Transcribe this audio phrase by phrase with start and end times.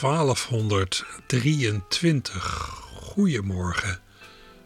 [0.00, 2.42] 1223.
[2.94, 4.00] Goedemorgen,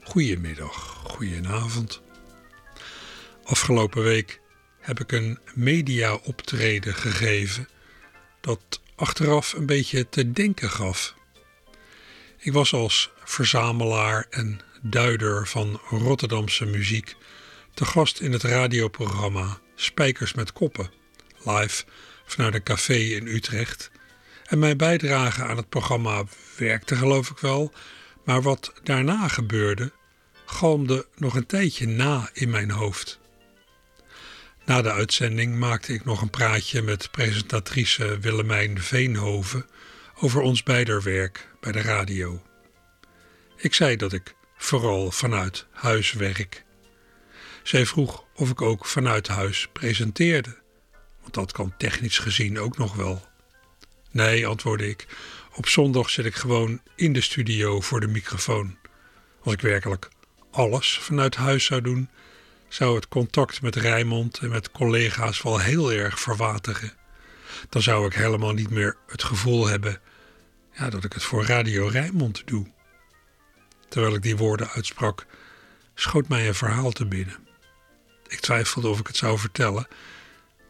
[0.02, 2.00] goedemiddag, goedenavond.
[3.44, 4.40] Afgelopen week
[4.80, 7.68] heb ik een media-optreden gegeven
[8.40, 11.14] dat achteraf een beetje te denken gaf.
[12.38, 17.16] Ik was als verzamelaar en duider van Rotterdamse muziek
[17.74, 20.90] te gast in het radioprogramma Spijkers met Koppen,
[21.44, 21.84] live
[22.26, 23.90] vanuit een café in Utrecht.
[24.46, 26.24] En mijn bijdrage aan het programma
[26.56, 27.72] werkte geloof ik wel,
[28.24, 29.92] maar wat daarna gebeurde,
[30.44, 33.18] galmde nog een tijdje na in mijn hoofd.
[34.64, 39.66] Na de uitzending maakte ik nog een praatje met presentatrice Willemijn Veenhoven
[40.14, 42.42] over ons beider werk bij de radio.
[43.56, 46.64] Ik zei dat ik vooral vanuit huis werk.
[47.62, 50.56] Zij vroeg of ik ook vanuit huis presenteerde,
[51.20, 53.25] want dat kan technisch gezien ook nog wel.
[54.16, 55.06] Nee, antwoordde ik,
[55.54, 58.76] op zondag zit ik gewoon in de studio voor de microfoon.
[59.42, 60.08] Als ik werkelijk
[60.50, 62.10] alles vanuit huis zou doen,
[62.68, 66.92] zou het contact met Rijmond en met collega's wel heel erg verwateren.
[67.68, 70.00] Dan zou ik helemaal niet meer het gevoel hebben
[70.72, 72.66] ja, dat ik het voor Radio Rijnmond doe.
[73.88, 75.26] Terwijl ik die woorden uitsprak,
[75.94, 77.36] schoot mij een verhaal te binnen.
[78.28, 79.86] Ik twijfelde of ik het zou vertellen.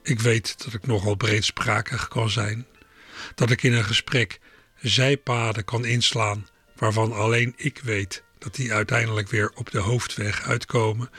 [0.02, 2.66] Ik weet dat ik nogal breedsprakig kan zijn,
[3.34, 4.40] dat ik in een gesprek
[4.76, 11.10] zijpaden kan inslaan waarvan alleen ik weet dat die uiteindelijk weer op de hoofdweg uitkomen.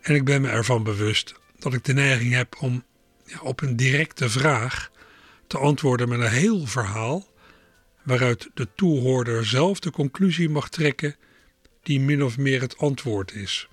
[0.00, 2.84] En ik ben me ervan bewust dat ik de neiging heb om
[3.24, 4.90] ja, op een directe vraag
[5.46, 7.26] te antwoorden met een heel verhaal,
[8.02, 11.16] waaruit de toehoorder zelf de conclusie mag trekken
[11.82, 13.68] die min of meer het antwoord is.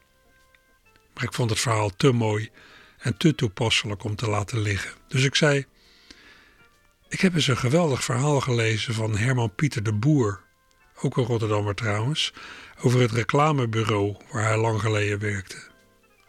[1.13, 2.49] Maar ik vond het verhaal te mooi
[2.97, 4.91] en te toepasselijk om te laten liggen.
[5.07, 5.65] Dus ik zei:
[7.13, 10.41] Ik heb eens een geweldig verhaal gelezen van Herman Pieter de Boer,
[11.01, 12.33] ook een Rotterdammer trouwens,
[12.81, 15.57] over het reclamebureau waar hij lang geleden werkte.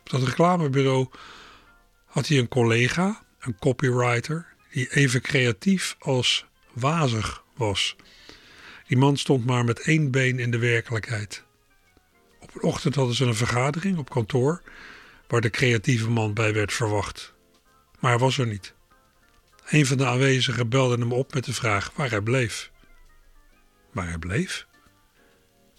[0.00, 1.08] Op dat reclamebureau
[2.04, 7.96] had hij een collega, een copywriter, die even creatief als wazig was.
[8.86, 11.44] Die man stond maar met één been in de werkelijkheid.
[12.40, 14.62] Op een ochtend hadden ze een vergadering op kantoor
[15.28, 17.34] waar de creatieve man bij werd verwacht.
[18.00, 18.74] Maar hij was er niet.
[19.64, 22.70] Een van de aanwezigen belde hem op met de vraag waar hij bleef.
[23.92, 24.66] Waar hij bleef?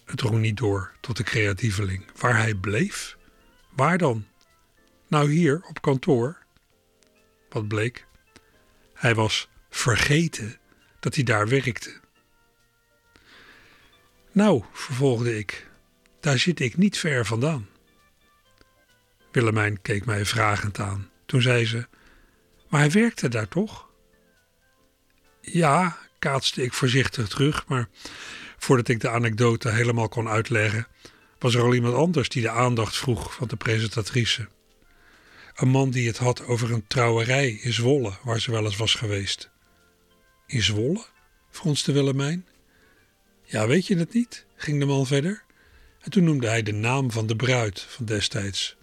[0.04, 2.04] Het drong niet door tot de creatieveling.
[2.16, 3.16] Waar hij bleef?
[3.70, 4.26] Waar dan?
[5.08, 6.38] Nou hier, op kantoor.
[7.48, 8.06] Wat bleek?
[8.94, 10.56] Hij was vergeten
[11.00, 12.00] dat hij daar werkte.
[14.32, 15.70] Nou, vervolgde ik,
[16.20, 17.68] daar zit ik niet ver vandaan.
[19.32, 21.10] Willemijn keek mij vragend aan.
[21.26, 21.88] Toen zei ze:
[22.76, 23.88] Maar hij werkte daar toch?
[25.40, 27.88] Ja, kaatste ik voorzichtig terug, maar
[28.58, 30.86] voordat ik de anekdote helemaal kon uitleggen,
[31.38, 34.48] was er al iemand anders die de aandacht vroeg van de presentatrice.
[35.54, 38.94] Een man die het had over een trouwerij in Zwolle, waar ze wel eens was
[38.94, 39.50] geweest.
[40.46, 41.04] In Zwolle?
[41.50, 42.46] fronste Willemijn.
[43.42, 44.46] Ja, weet je het niet?
[44.56, 45.42] ging de man verder.
[46.00, 48.76] En toen noemde hij de naam van de bruid van destijds.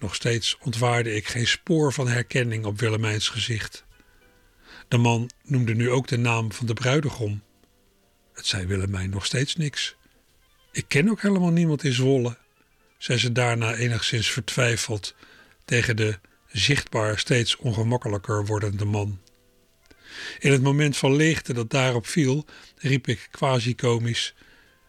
[0.00, 3.84] Nog steeds ontwaarde ik geen spoor van herkenning op Willemijns gezicht.
[4.88, 7.42] De man noemde nu ook de naam van de bruidegom.
[8.32, 9.96] Het zei Willemijn nog steeds niks.
[10.72, 12.36] Ik ken ook helemaal niemand in Zwolle,
[12.98, 15.14] zei ze daarna enigszins vertwijfeld
[15.64, 19.20] tegen de zichtbaar steeds ongemakkelijker wordende man.
[20.38, 22.44] In het moment van leegte dat daarop viel,
[22.76, 24.34] riep ik quasi-komisch: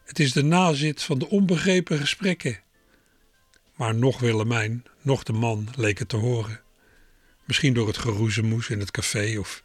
[0.06, 2.60] Het is de nazit van de onbegrepen gesprekken.
[3.82, 6.62] Maar nog Willemijn, nog de man leek het te horen.
[7.46, 9.62] Misschien door het geroezemoes in het café of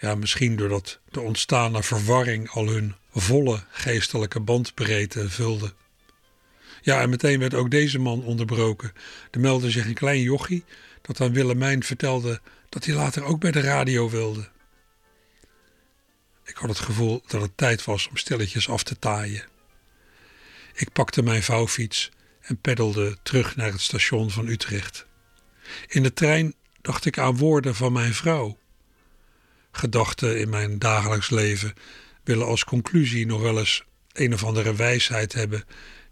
[0.00, 5.72] ja, misschien doordat de ontstane verwarring al hun volle geestelijke bandbreedte vulde.
[6.80, 8.92] Ja, en meteen werd ook deze man onderbroken.
[9.30, 10.64] Er meldde zich een klein jochie
[11.02, 14.48] dat aan Willemijn vertelde dat hij later ook bij de radio wilde.
[16.44, 19.44] Ik had het gevoel dat het tijd was om stilletjes af te taaien.
[20.74, 22.10] Ik pakte mijn vouwfiets
[22.42, 25.06] en peddelde terug naar het station van Utrecht.
[25.86, 28.58] In de trein dacht ik aan woorden van mijn vrouw.
[29.70, 31.74] Gedachten in mijn dagelijks leven
[32.24, 35.64] willen als conclusie nog wel eens een of andere wijsheid hebben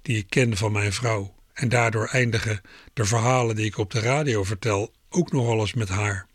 [0.03, 1.35] die ik ken van mijn vrouw.
[1.53, 2.61] En daardoor eindigen
[2.93, 6.29] de verhalen die ik op de radio vertel ook nog eens met haar.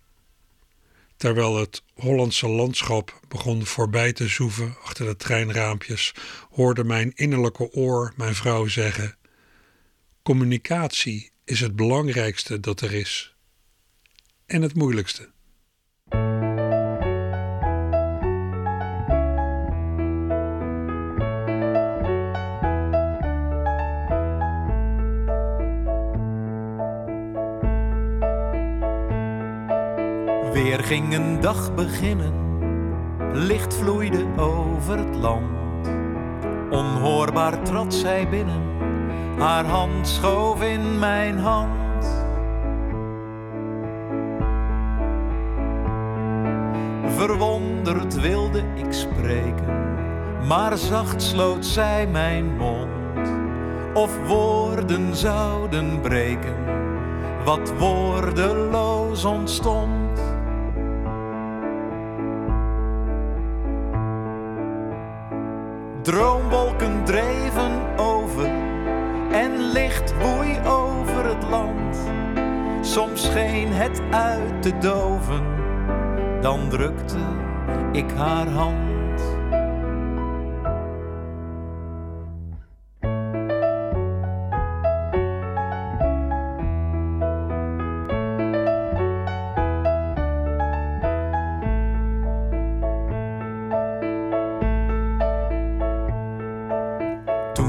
[1.18, 6.14] Terwijl het Hollandse landschap begon voorbij te zoeven achter de treinraampjes,
[6.50, 9.16] hoorde mijn innerlijke oor mijn vrouw zeggen:
[10.26, 13.36] Communicatie is het belangrijkste dat er is.
[14.46, 15.30] En het moeilijkste.
[30.54, 32.34] Weer ging een dag beginnen,
[33.46, 35.58] licht vloeide over het land.
[36.72, 38.75] Onhoorbaar trad zij binnen,
[39.38, 42.24] haar hand schoof in mijn hand.
[47.16, 49.98] Verwonderd wilde ik spreken,
[50.48, 52.94] maar zacht sloot zij mijn mond.
[53.94, 56.56] Of woorden zouden breken,
[57.46, 60.22] wat woordeloos ontstond.
[66.02, 67.85] Droomwolken dreven
[72.96, 75.44] Soms scheen het uit te doven,
[76.42, 77.18] dan drukte
[77.92, 78.94] ik haar hand.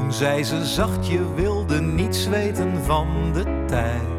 [0.09, 4.16] zei ze zacht, je wilde niets weten van de tijd.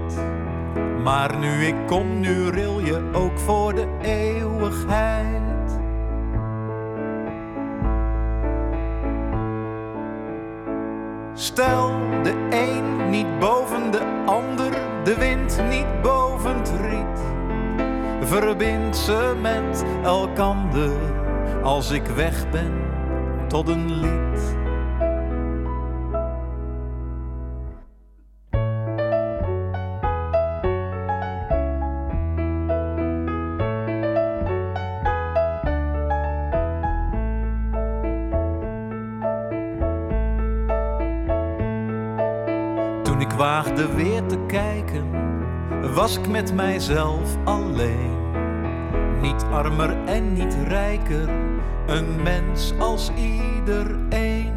[1.03, 5.79] Maar nu ik kom, nu ril je ook voor de eeuwigheid.
[11.33, 11.91] Stel
[12.23, 14.71] de een niet boven de ander,
[15.03, 17.19] de wind niet boven het riet.
[18.27, 20.91] Verbind ze met elkander
[21.63, 22.73] als ik weg ben
[23.47, 24.26] tot een lied.
[46.37, 48.31] Met mijzelf alleen.
[49.21, 51.29] Niet armer en niet rijker,
[51.87, 54.53] een mens als iedereen.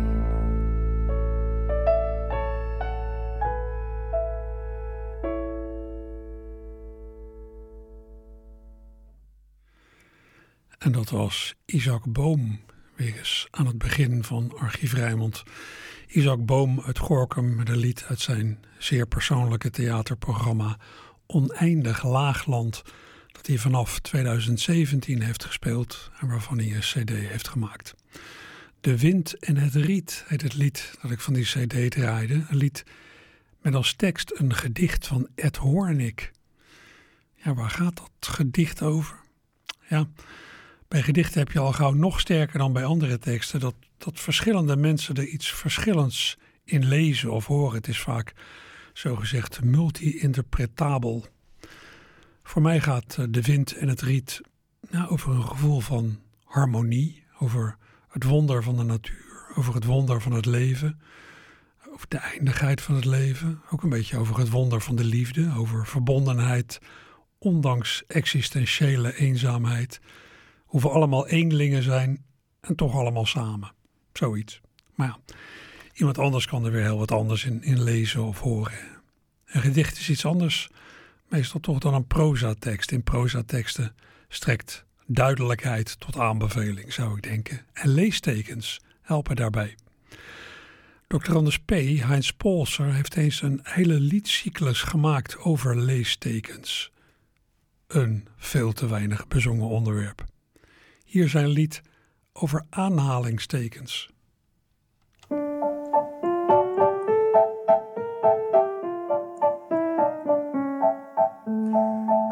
[10.78, 12.60] En dat was Isaac Boom,
[12.96, 15.42] weer eens aan het begin van Archief Rijmond.
[16.06, 20.78] Isaac Boom uit Gorkum met een lied uit zijn zeer persoonlijke theaterprogramma
[21.32, 22.82] Oneindig Laagland,
[23.32, 27.94] dat hij vanaf 2017 heeft gespeeld en waarvan hij een CD heeft gemaakt.
[28.80, 32.44] De Wind en het Riet heet het lied dat ik van die CD draaide.
[32.48, 32.84] Een lied
[33.60, 36.30] met als tekst een gedicht van Ed Hornik.
[37.34, 39.16] Ja, waar gaat dat gedicht over?
[39.88, 40.08] Ja,
[40.88, 44.76] bij gedichten heb je al gauw nog sterker dan bij andere teksten dat, dat verschillende
[44.76, 47.76] mensen er iets verschillends in lezen of horen.
[47.76, 48.34] Het is vaak
[48.92, 51.26] zogezegd multi-interpretabel.
[52.42, 54.40] Voor mij gaat eh, de wind en het riet
[54.90, 57.76] nou, over een gevoel van harmonie, over
[58.08, 61.00] het wonder van de natuur, over het wonder van het leven,
[61.92, 65.52] over de eindigheid van het leven, ook een beetje over het wonder van de liefde,
[65.56, 66.78] over verbondenheid,
[67.38, 70.00] ondanks existentiële eenzaamheid
[70.64, 72.24] hoe we allemaal eenlingen zijn
[72.60, 73.72] en toch allemaal samen.
[74.12, 74.60] Zoiets.
[74.94, 75.18] Maar ja,
[76.00, 78.78] iemand anders kan er weer heel wat anders in, in lezen of horen.
[79.46, 80.68] Een gedicht is iets anders,
[81.28, 82.90] meestal toch dan een prozatekst.
[82.90, 83.94] In prozateksten
[84.28, 87.66] strekt duidelijkheid tot aanbeveling, zou ik denken.
[87.72, 89.74] En leestekens helpen daarbij.
[91.06, 91.34] Dr.
[91.36, 96.92] Anders P., Heinz Polser, heeft eens een hele liedcyclus gemaakt over leestekens.
[97.86, 100.24] Een veel te weinig bezongen onderwerp.
[101.04, 101.82] Hier zijn lied
[102.32, 104.09] over aanhalingstekens.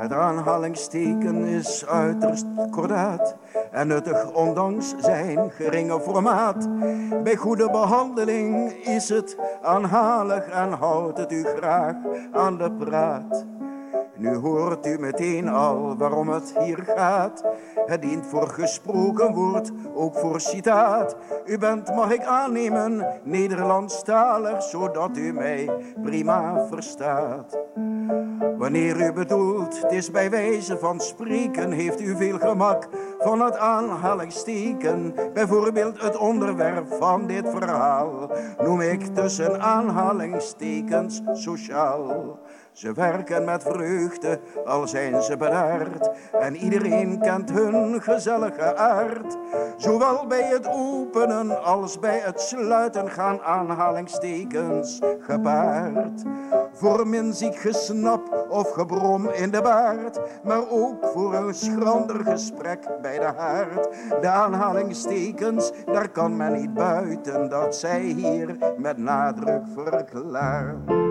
[0.09, 3.37] Het aanhalingsteken is uiterst kordaat
[3.71, 6.69] en nuttig ondanks zijn geringe formaat.
[7.23, 11.95] Bij goede behandeling is het aanhalig en houdt het u graag
[12.33, 13.47] aan de praat.
[14.17, 17.45] Nu hoort u meteen al waarom het hier gaat.
[17.87, 21.17] Het dient voor gesproken woord, ook voor citaat.
[21.45, 25.71] U bent, mag ik aannemen, Nederlandstalig, zodat u mij
[26.03, 27.59] prima verstaat.
[28.59, 32.88] Wanneer u bedoelt, is bij wijze van spreken, heeft u veel gemak
[33.19, 35.15] van het aanhalingsteken.
[35.35, 38.31] Bijvoorbeeld het onderwerp van dit verhaal
[38.62, 42.38] noem ik tussen aanhalingstekens sociaal.
[42.78, 46.11] Ze werken met vreugde, al zijn ze bedaard.
[46.32, 49.37] En iedereen kent hun gezellige aard.
[49.76, 56.23] Zowel bij het openen als bij het sluiten gaan aanhalingstekens gepaard.
[56.73, 60.20] Voor minziek gesnap of gebrom in de baard.
[60.42, 63.88] Maar ook voor een schrander gesprek bij de haard.
[64.20, 67.49] De aanhalingstekens, daar kan men niet buiten.
[67.49, 71.08] Dat zij hier met nadruk verklaart.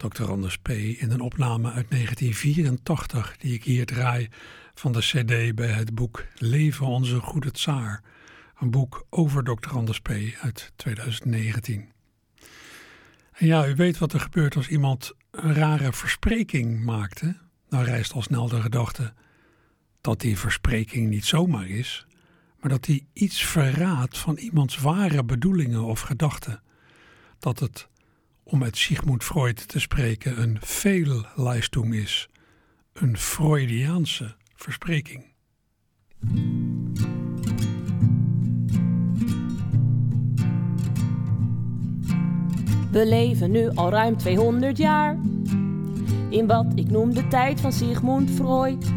[0.00, 0.30] Dr.
[0.30, 0.68] Anders P.
[0.68, 4.28] in een opname uit 1984 die ik hier draai
[4.74, 8.02] van de cd bij het boek Leven onze goede tsaar.
[8.58, 9.70] Een boek over Dr.
[9.70, 10.10] Anders P.
[10.40, 11.92] uit 2019.
[13.32, 17.36] En ja, u weet wat er gebeurt als iemand een rare verspreking maakte.
[17.68, 19.12] Dan rijst al snel de gedachte
[20.00, 22.06] dat die verspreking niet zomaar is,
[22.60, 26.62] maar dat die iets verraadt van iemands ware bedoelingen of gedachten.
[27.38, 27.88] Dat het
[28.50, 32.28] om met Sigmund Freud te spreken, een veelleistung is,
[32.92, 35.24] een Freudiaanse verspreking.
[42.90, 45.18] We leven nu al ruim 200 jaar
[46.30, 48.92] in wat ik noem de tijd van Sigmund Freud.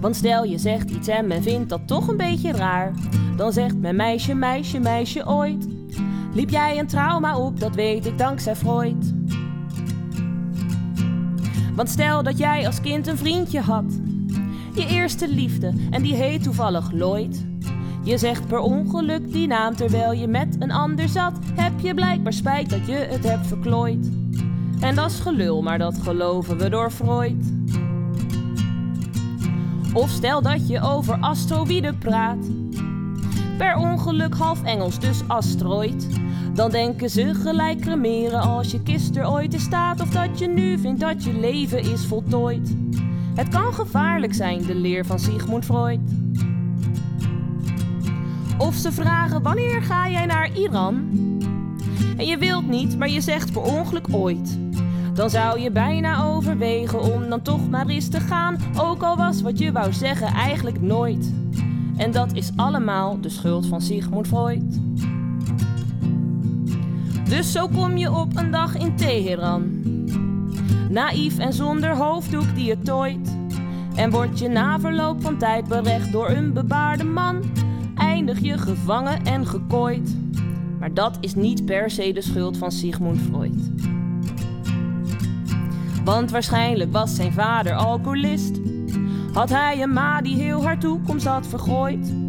[0.00, 2.92] Want stel je zegt iets en men vindt dat toch een beetje raar,
[3.36, 5.75] dan zegt men meisje, meisje, meisje ooit.
[6.36, 9.14] Liep jij een trauma op, dat weet ik dankzij Freud.
[11.74, 14.00] Want stel dat jij als kind een vriendje had,
[14.74, 17.44] je eerste liefde, en die heet toevallig Lloyd.
[18.02, 22.32] Je zegt per ongeluk die naam terwijl je met een ander zat, heb je blijkbaar
[22.32, 24.10] spijt dat je het hebt verklooid.
[24.80, 27.52] En dat is gelul, maar dat geloven we door Freud.
[29.92, 32.46] Of stel dat je over asteroïden praat.
[33.58, 36.15] Per ongeluk half Engels, dus asteroid.
[36.56, 40.00] Dan denken ze gelijk cremeren als je kist er ooit in staat.
[40.00, 42.74] Of dat je nu vindt dat je leven is voltooid.
[43.34, 46.00] Het kan gevaarlijk zijn, de leer van Sigmund Freud.
[48.58, 50.94] Of ze vragen wanneer ga jij naar Iran?
[52.16, 54.58] En je wilt niet, maar je zegt per ongeluk ooit.
[55.14, 58.58] Dan zou je bijna overwegen om dan toch maar eens te gaan.
[58.76, 61.32] Ook al was wat je wou zeggen eigenlijk nooit.
[61.96, 64.80] En dat is allemaal de schuld van Sigmund Freud.
[67.28, 69.84] Dus zo kom je op een dag in Teheran.
[70.90, 73.36] Naïef en zonder hoofddoek die je tooit.
[73.94, 77.42] En word je na verloop van tijd berecht door een bebaarde man.
[77.94, 80.16] Eindig je gevangen en gekooid.
[80.78, 83.70] Maar dat is niet per se de schuld van Sigmund Freud.
[86.04, 88.60] Want waarschijnlijk was zijn vader alcoholist.
[89.32, 92.25] Had hij een ma die heel haar toekomst had vergooid.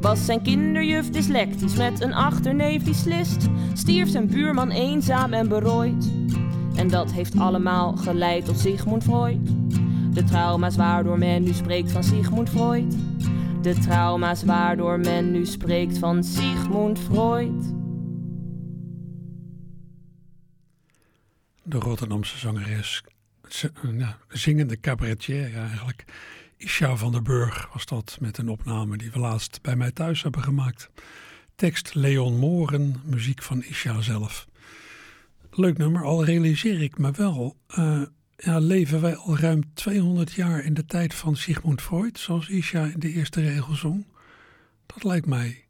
[0.00, 3.48] Was zijn kinderjuf dyslectisch met een achterneef die slist.
[3.72, 6.12] Stierf zijn buurman eenzaam en berooid.
[6.76, 9.48] En dat heeft allemaal geleid tot Sigmund Freud.
[10.14, 12.96] De trauma's waardoor men nu spreekt van Sigmund Freud.
[13.62, 17.74] De trauma's waardoor men nu spreekt van Sigmund Freud.
[21.62, 23.02] De Rotterdamse zangeres,
[23.82, 26.04] nou, zingende cabaretier eigenlijk.
[26.56, 30.22] Isha van der Burg was dat met een opname die we laatst bij mij thuis
[30.22, 30.90] hebben gemaakt.
[31.54, 34.46] Tekst Leon Moren, muziek van Isha zelf.
[35.50, 37.56] Leuk nummer, al realiseer ik me wel.
[37.78, 38.02] Uh,
[38.36, 42.84] ja, leven wij al ruim 200 jaar in de tijd van Sigmund Freud, zoals Isha
[42.84, 44.06] in de eerste regel zong?
[44.86, 45.64] Dat lijkt mij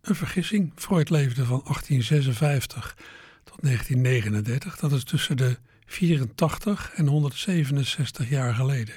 [0.00, 0.72] een vergissing.
[0.74, 2.96] Freud leefde van 1856
[3.44, 4.76] tot 1939.
[4.76, 8.94] Dat is tussen de 84 en 167 jaar geleden.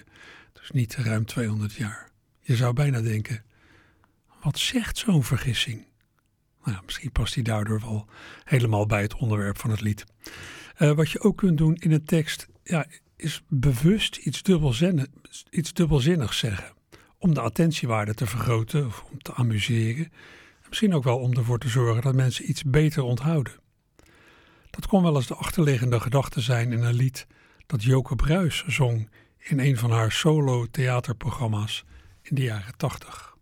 [0.65, 2.09] Dus niet ruim 200 jaar.
[2.39, 3.43] Je zou bijna denken,
[4.41, 5.85] wat zegt zo'n vergissing?
[6.63, 8.07] Nou, misschien past hij daardoor wel
[8.43, 10.05] helemaal bij het onderwerp van het lied.
[10.79, 15.05] Uh, wat je ook kunt doen in een tekst, ja, is bewust iets, dubbelzinnig,
[15.49, 16.73] iets dubbelzinnigs zeggen.
[17.17, 20.11] Om de attentiewaarde te vergroten of om te amuseren.
[20.67, 23.53] Misschien ook wel om ervoor te zorgen dat mensen iets beter onthouden.
[24.69, 27.27] Dat kon wel eens de achterliggende gedachte zijn in een lied
[27.65, 29.09] dat Joke Bruis zong
[29.47, 31.85] in een van haar solo theaterprogramma's
[32.21, 33.35] in de jaren tachtig.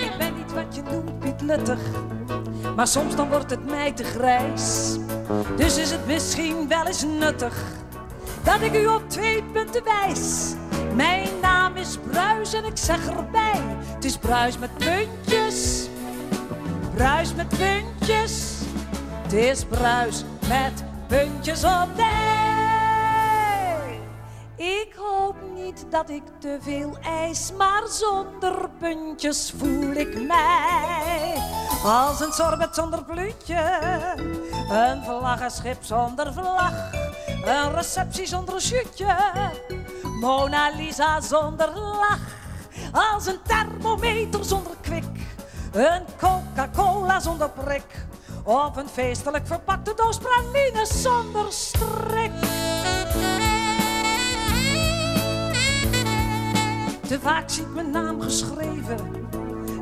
[0.00, 1.78] Ik ben niet nuttig,
[2.76, 4.96] maar soms dan wordt het mij te grijs.
[5.56, 7.62] Dus is het misschien wel eens nuttig
[8.44, 10.54] dat ik u op twee punten wijs.
[10.94, 15.88] Mijn naam is Bruis en ik zeg erbij: het is Bruis met puntjes.
[16.94, 18.58] Bruis met puntjes.
[19.28, 22.10] Het is Bruis met puntjes op de
[24.56, 31.34] Ik hoop niet dat ik te veel eis, maar zonder puntjes voel ik mij.
[31.84, 33.78] Als een sorbet zonder plutje,
[34.70, 36.92] een vlaggenschip zonder vlag,
[37.44, 39.16] een receptie zonder shootje,
[40.20, 42.36] Mona Lisa zonder lach.
[42.92, 45.04] Als een thermometer zonder kwik,
[45.72, 48.06] een Coca-Cola zonder prik.
[48.48, 52.30] Of een feestelijk verpakte doos pralines zonder strik.
[57.08, 58.98] Te vaak ziet mijn naam geschreven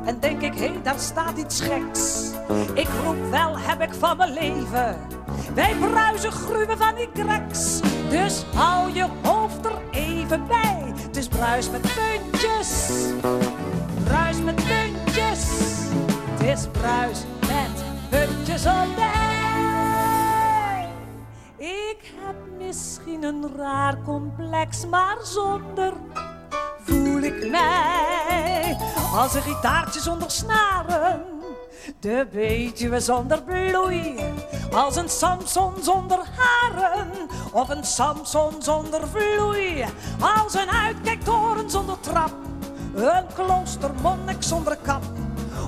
[0.05, 2.31] en denk ik, hé, hey, daar staat iets geks.
[2.73, 4.97] Ik roep wel, heb ik van mijn leven.
[5.53, 7.79] Wij bruisen gruwen van die kreks.
[8.09, 10.93] Dus hou je hoofd er even bij.
[10.95, 12.91] Het is bruis met puntjes.
[14.03, 15.47] Bruis met puntjes.
[16.37, 17.25] Het is bruis
[18.65, 19.25] op de
[21.57, 25.93] Ik heb misschien een raar complex, maar zonder
[26.79, 28.77] voel ik mij.
[29.13, 31.25] Als een gitaartje zonder snaren.
[31.99, 32.27] De
[32.89, 34.15] we zonder bloei,
[34.71, 37.07] als een Samson zonder haren,
[37.51, 39.85] of een Samson zonder vloei,
[40.19, 42.33] als een uitkijktoren zonder trap,
[42.95, 45.03] een kloostermonnik zonder kap,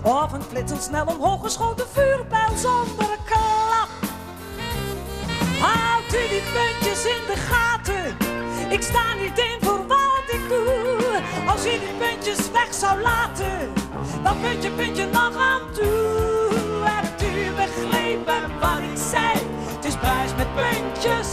[0.03, 3.89] of een flitsend snel omhoog geschoten vuurbijl zonder klap.
[5.59, 8.17] Houdt u die puntjes in de gaten,
[8.69, 11.21] ik sta niet in voor wat ik doe.
[11.47, 13.73] Als je die puntjes weg zou laten,
[14.23, 16.83] dan puntje, puntje nog aan toe.
[16.83, 19.47] Hebt u begrepen wat ik zei?
[19.75, 21.27] Het is bruis met puntjes,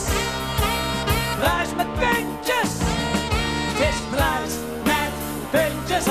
[1.39, 2.71] bruis met puntjes.
[3.69, 4.53] Het is bruis
[4.85, 5.13] met
[5.51, 6.05] puntjes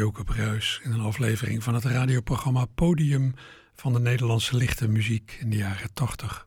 [0.00, 3.34] Joke Bruis in een aflevering van het radioprogramma Podium
[3.74, 6.46] van de Nederlandse lichte muziek in de jaren 80.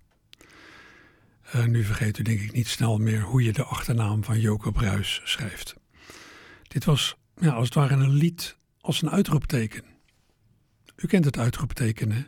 [1.56, 4.72] Uh, nu vergeet u denk ik niet snel meer hoe je de achternaam van Joke
[4.72, 5.76] Bruis schrijft.
[6.68, 9.84] Dit was ja, als het ware een lied als een uitroepteken.
[10.96, 12.24] U kent het uitroepteken, hè?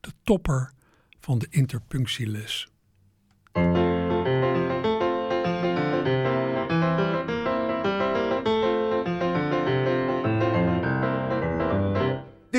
[0.00, 0.72] De topper
[1.20, 2.68] van de interpunctieles.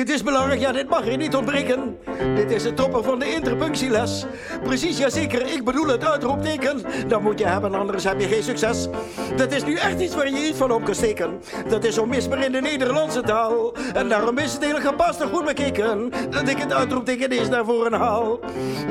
[0.00, 1.98] Dit is belangrijk, ja, dit mag je niet ontbreken.
[2.34, 4.26] Dit is de topper van de interpunctieles.
[4.62, 6.82] Precies, ja zeker, ik bedoel het uitroepteken.
[7.06, 8.88] Dat moet je hebben, anders heb je geen succes.
[9.36, 11.40] Dat is nu echt iets waar je iets van op kan steken.
[11.68, 13.74] Dat is onmisbaar in de Nederlandse taal.
[13.94, 16.10] En daarom is het heel gepast en goed bekeken.
[16.30, 18.40] Dat ik het uitroepteken eens naar voren haal.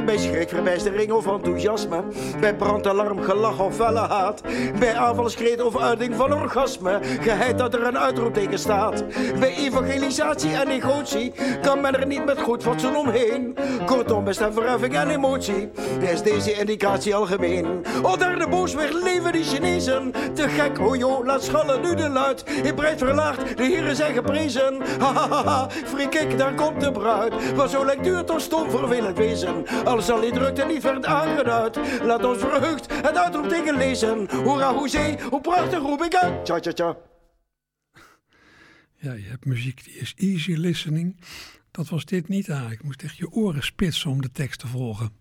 [0.05, 2.03] Bij schrik, verbijstering of enthousiasme.
[2.39, 4.41] Bij brandalarm, gelach of felle haat.
[4.79, 6.99] Bij aanvalskreet of uiting van orgasme.
[7.21, 9.03] Geheid dat er een uitroepteken staat.
[9.39, 10.97] Bij evangelisatie en ego
[11.61, 13.57] kan men er niet met goed fatsoen omheen.
[13.85, 17.85] Kortom, bij stemverheffing en emotie is deze indicatie algemeen.
[18.01, 20.11] Oh, daar de booswicht leven die Chinezen.
[20.33, 22.43] Te gek, oh joh, laat schallen nu de luid.
[22.63, 24.81] In breed verlaagd, de heren zijn geprezen.
[24.99, 27.55] Hahaha, frikik, daar komt de bruid.
[27.55, 29.65] Maar zo lijkt duur toch stom vervelend wezen.
[29.85, 31.79] Al zal die drukte niet werd aangeduid.
[32.03, 34.27] Laat ons verheugd het uitroepteken lezen.
[34.43, 36.45] Hoera, hoezee, hoe prachtig roep ik uit.
[36.45, 37.08] Tja, tja, tja.
[39.01, 41.15] Ja, je hebt muziek die is easy listening.
[41.71, 42.79] Dat was dit niet eigenlijk.
[42.79, 45.11] Je moest echt je oren spitsen om de tekst te volgen.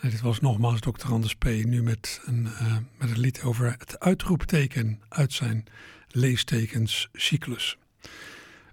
[0.00, 1.12] En dit was nogmaals Dr.
[1.12, 1.44] Anders P.
[1.44, 5.64] Nu met een, uh, met een lied over het uitroepteken uit zijn
[6.08, 7.78] leestekenscyclus.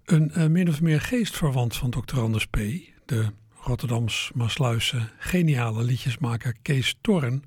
[0.05, 2.19] Een uh, min of meer geestverwant van Dr.
[2.19, 2.57] Anders P.,
[3.05, 7.43] de Rotterdams-Maasluisse geniale liedjesmaker Kees Torren,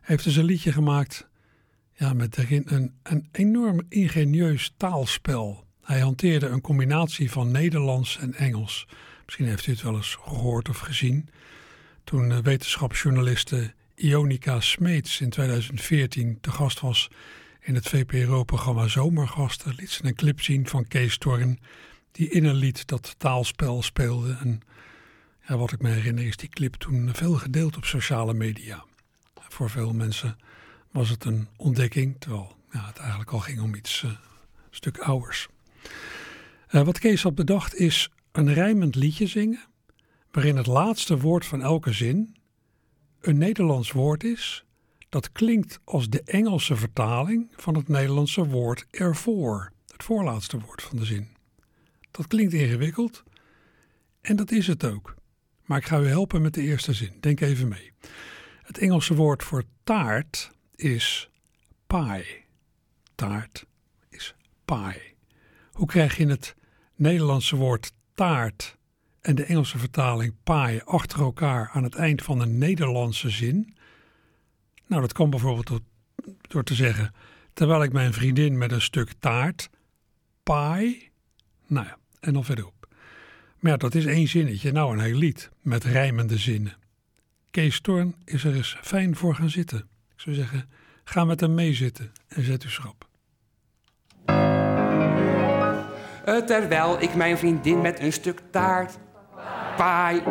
[0.00, 1.28] heeft dus een liedje gemaakt
[1.92, 5.63] ja, met daarin een, een enorm ingenieus taalspel.
[5.84, 8.86] Hij hanteerde een combinatie van Nederlands en Engels.
[9.24, 11.28] Misschien heeft u het wel eens gehoord of gezien.
[12.04, 17.08] Toen wetenschapsjournaliste Ionica Smeets in 2014 te gast was
[17.60, 21.58] in het VPRO-programma Zomergasten, liet ze een clip zien van Kees Torn,
[22.12, 24.36] die in een lied dat taalspel speelde.
[24.40, 24.60] En
[25.48, 28.84] ja, wat ik me herinner is die clip toen veel gedeeld op sociale media.
[29.48, 30.36] Voor veel mensen
[30.90, 34.10] was het een ontdekking, terwijl ja, het eigenlijk al ging om iets uh,
[34.70, 35.48] stuk ouders.
[36.70, 39.64] Uh, wat Kees had bedacht is een rijmend liedje zingen
[40.30, 42.36] waarin het laatste woord van elke zin
[43.20, 44.64] een Nederlands woord is
[45.08, 50.98] dat klinkt als de Engelse vertaling van het Nederlandse woord ervoor, het voorlaatste woord van
[50.98, 51.28] de zin.
[52.10, 53.22] Dat klinkt ingewikkeld
[54.20, 55.14] en dat is het ook.
[55.64, 57.12] Maar ik ga u helpen met de eerste zin.
[57.20, 57.92] Denk even mee.
[58.62, 61.30] Het Engelse woord voor taart is
[61.86, 62.44] pie.
[63.14, 63.66] Taart
[64.08, 65.13] is pie.
[65.74, 66.56] Hoe krijg je het
[66.94, 68.78] Nederlandse woord taart
[69.20, 73.76] en de Engelse vertaling pie achter elkaar aan het eind van een Nederlandse zin?
[74.86, 75.80] Nou, dat kan bijvoorbeeld
[76.40, 77.14] door, te zeggen:
[77.52, 79.70] terwijl ik mijn vriendin met een stuk taart,
[80.42, 81.10] pie.
[81.66, 82.88] Nou ja, en dan verderop.
[83.58, 86.76] Maar ja, dat is één zinnetje, nou een heel lied met rijmende zinnen.
[87.50, 89.78] Kees Storn is er eens fijn voor gaan zitten.
[90.14, 90.68] Ik zou zeggen,
[91.04, 93.08] ga met hem meezitten en zet u schrap.
[96.24, 98.98] Terwijl ik mijn vriendin met een stuk taart
[99.76, 100.22] paai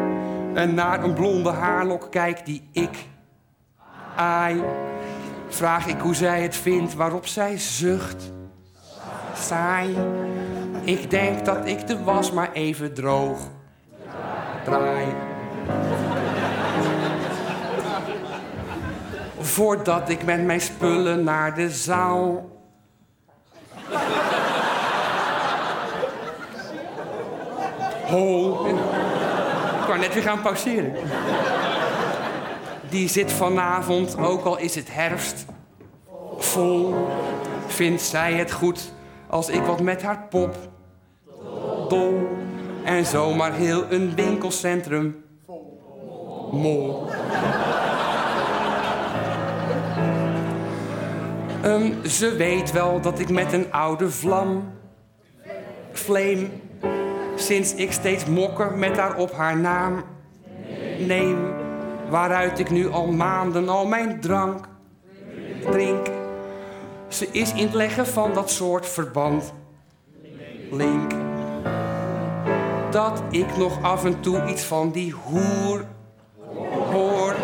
[0.54, 3.08] en naar een blonde haarlok kijk die ik
[4.16, 4.64] aai,
[5.48, 8.32] vraag ik hoe zij het vindt waarop zij zucht.
[9.36, 9.98] Saai,
[10.84, 13.40] ik denk dat ik de was maar even droog
[14.64, 15.06] draai.
[19.40, 22.53] Voordat ik met mijn spullen naar de zaal
[28.13, 30.93] Ik kan net weer gaan pauzeren.
[32.89, 35.45] Die zit vanavond, ook al is het herfst,
[36.38, 37.08] vol.
[37.67, 38.93] Vindt zij het goed
[39.30, 40.56] als ik wat met haar pop?
[41.88, 42.28] Dol.
[42.84, 45.23] En zomaar heel een winkelcentrum.
[46.52, 47.08] Mol.
[51.65, 54.71] Um, ze weet wel dat ik met een oude vlam.
[55.91, 56.47] Flame
[57.46, 60.04] sinds ik steeds mokker met haar op haar naam
[61.00, 61.38] neem,
[62.10, 64.68] waaruit ik nu al maanden al mijn drank
[65.72, 66.08] drink.
[67.08, 69.54] Ze is in het leggen van dat soort verband.
[70.72, 71.12] Link.
[72.92, 75.86] Dat ik nog af en toe iets van die hoer
[76.92, 77.36] hoor.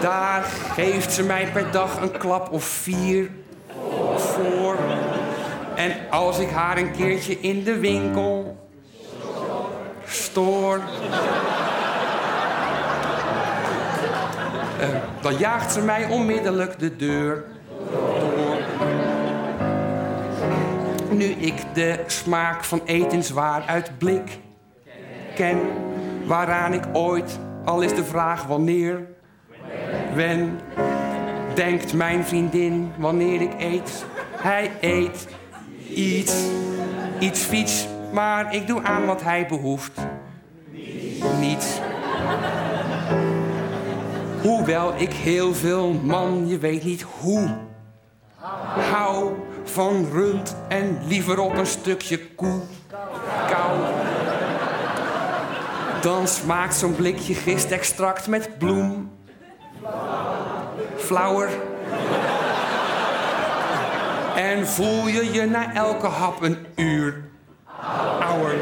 [0.00, 0.42] Daar
[0.74, 3.30] geeft ze mij per dag een klap of vier
[4.16, 4.97] voor.
[5.78, 8.56] En als ik haar een keertje in de winkel
[10.06, 10.80] stoor.
[14.80, 14.88] Uh,
[15.20, 17.44] dan jaagt ze mij onmiddellijk de deur
[17.90, 18.56] door.
[21.10, 24.38] Nu ik de smaak van eten zwaar uit blik
[25.34, 25.60] ken,
[26.24, 29.06] waaraan ik ooit, al is de vraag wanneer,
[30.14, 30.60] wen,
[31.54, 34.04] denkt mijn vriendin wanneer ik eet,
[34.36, 35.28] hij eet
[35.94, 36.34] iets,
[37.18, 39.92] iets fiets, maar ik doe aan wat hij behoeft.
[41.40, 41.66] Niets.
[44.42, 47.56] Hoewel ik heel veel man, je weet niet hoe,
[48.90, 49.32] hou
[49.64, 52.60] van rund en liever op een stukje koe.
[53.48, 53.78] Kou.
[56.02, 59.10] Dan smaakt zo'n blikje gistextract met bloem.
[60.96, 61.48] Flauwer
[64.38, 67.24] en voel je je na elke hap een uur
[68.20, 68.56] ouder.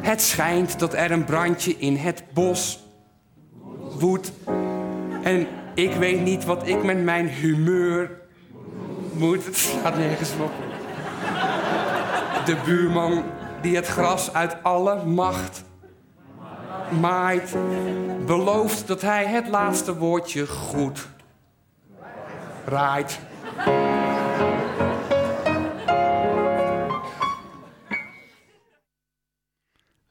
[0.00, 2.84] Het schijnt dat er een brandje in het bos
[3.98, 4.32] woedt.
[5.22, 8.10] En ik weet niet wat ik met mijn humeur
[9.12, 9.44] moet.
[9.44, 10.30] Het slaat nergens.
[12.44, 13.24] De buurman
[13.62, 15.64] die het gras uit alle macht
[17.00, 17.54] maait,
[18.26, 21.14] belooft dat hij het laatste woordje goed
[22.66, 23.20] Right.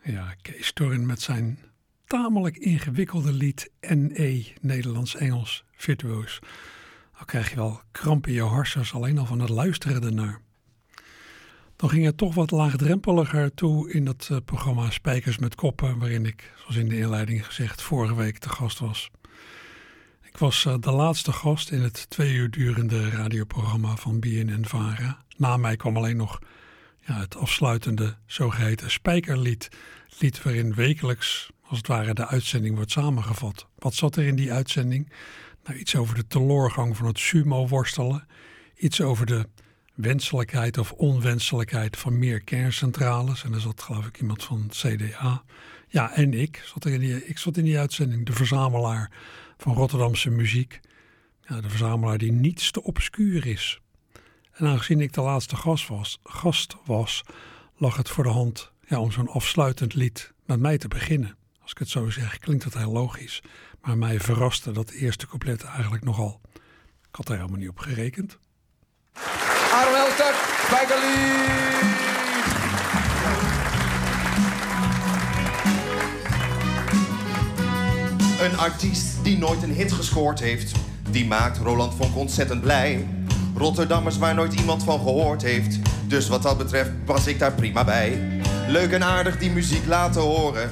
[0.01, 1.59] Ja, Kees Torren met zijn
[2.05, 6.39] tamelijk ingewikkelde lied NE, Nederlands-Engels, virtuoos.
[7.17, 10.41] Dan krijg je wel kramp in je harsers alleen al van het luisteren ernaar.
[11.75, 16.25] Dan ging het toch wat laagdrempeliger toe in dat uh, programma Spijkers met Koppen, waarin
[16.25, 19.11] ik, zoals in de inleiding gezegd, vorige week te gast was.
[20.35, 25.23] Ik was eh, de laatste gast in het twee uur durende radioprogramma van BNN Vara.
[25.37, 26.39] Na mij kwam alleen nog
[26.99, 29.69] ja, het afsluitende zogeheten spijkerlied.
[30.19, 33.67] Lied waarin wekelijks, als het ware, de uitzending wordt samengevat.
[33.75, 35.11] Wat zat er in die uitzending?
[35.63, 38.27] Nou, iets over de teloorgang van het sumo-worstelen.
[38.77, 39.47] Iets over de
[39.93, 43.43] wenselijkheid of onwenselijkheid van meer kerncentrales.
[43.43, 45.43] En er zat geloof ik iemand van CDA.
[45.87, 49.11] Ja, en ik zat, er in die, ik zat in die uitzending, de verzamelaar
[49.57, 50.79] van Rotterdamse muziek.
[51.47, 53.79] Ja, de verzamelaar die niets te obscuur is.
[54.51, 57.23] En aangezien ik de laatste gast was, gast was
[57.75, 61.37] lag het voor de hand ja, om zo'n afsluitend lied met mij te beginnen.
[61.61, 63.41] Als ik het zo zeg, klinkt dat heel logisch.
[63.81, 66.41] Maar mij verraste dat eerste couplet eigenlijk nogal.
[67.09, 68.37] Ik had er helemaal niet op gerekend.
[69.71, 70.35] Aaron Elstak,
[78.45, 80.71] Een artiest die nooit een hit gescoord heeft,
[81.09, 83.07] die maakt Roland Vonk ontzettend blij.
[83.55, 87.83] Rotterdammers waar nooit iemand van gehoord heeft, dus wat dat betreft was ik daar prima
[87.83, 88.41] bij.
[88.67, 90.69] Leuk en aardig die muziek laten horen,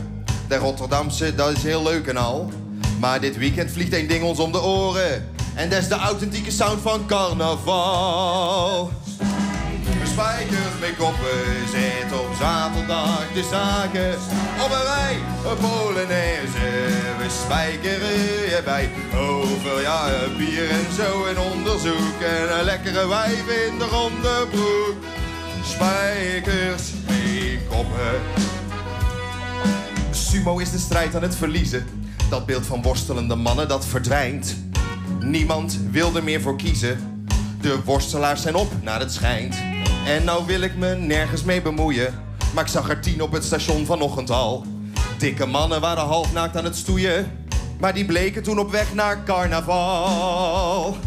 [0.47, 2.51] de Rotterdamse dat is heel leuk en al.
[2.99, 6.51] Maar dit weekend vliegt één ding ons om de oren, en dat is de authentieke
[6.51, 8.91] sound van carnaval.
[10.13, 14.13] Spijkers met koppen zet op zaterdag de zaken
[14.63, 15.15] op een rij,
[15.51, 16.71] een Polonaise.
[17.17, 18.19] We spijkeren
[18.53, 23.85] je bij over ja, bier en zo en onderzoek en een lekkere wijf in de
[23.85, 24.95] ronde broek.
[25.63, 28.21] Spijkers met koppen.
[30.11, 31.85] Sumo is de strijd aan het verliezen.
[32.29, 34.55] Dat beeld van worstelende mannen dat verdwijnt.
[35.19, 37.25] Niemand wil er meer voor kiezen.
[37.61, 39.55] De worstelaars zijn op, naar het schijnt.
[40.05, 42.13] En nou wil ik me nergens mee bemoeien.
[42.53, 44.65] Maar ik zag er tien op het station vanochtend al.
[45.17, 47.45] Dikke mannen waren half naakt aan het stoeien.
[47.79, 50.97] Maar die bleken toen op weg naar carnaval.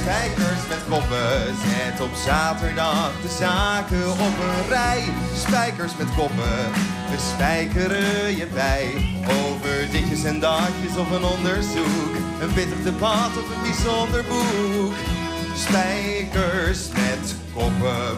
[0.00, 5.04] Spijkers met koppen, zet op zaterdag de zaken op een rij.
[5.46, 6.72] Spijkers met koppen,
[7.10, 8.86] we spijkeren je bij.
[9.28, 12.14] Over ditjes en datjes of een onderzoek.
[12.40, 15.17] Een bitter debat of een bijzonder boek.
[15.58, 18.16] Spijkers met koppen.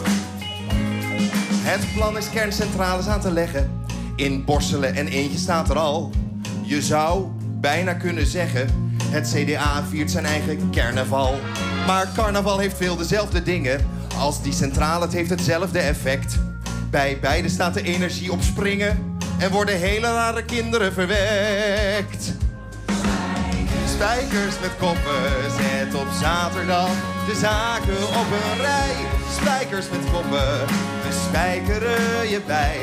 [1.62, 3.84] Het plan is kerncentrales aan te leggen.
[4.16, 6.10] In Borselen en eentje staat er al.
[6.62, 7.26] Je zou
[7.60, 8.94] bijna kunnen zeggen...
[9.04, 11.34] het CDA viert zijn eigen carnaval.
[11.86, 13.86] Maar carnaval heeft veel dezelfde dingen.
[14.18, 16.38] Als die centrale, het heeft hetzelfde effect.
[16.90, 19.18] Bij beide staat de energie op springen...
[19.38, 22.39] en worden hele rare kinderen verwekt.
[24.00, 26.90] Spijkers met koppen, zet op zaterdag
[27.26, 28.94] de zaken op een rij.
[29.40, 30.66] Spijkers met koppen,
[31.02, 32.78] we spijkeren je bij.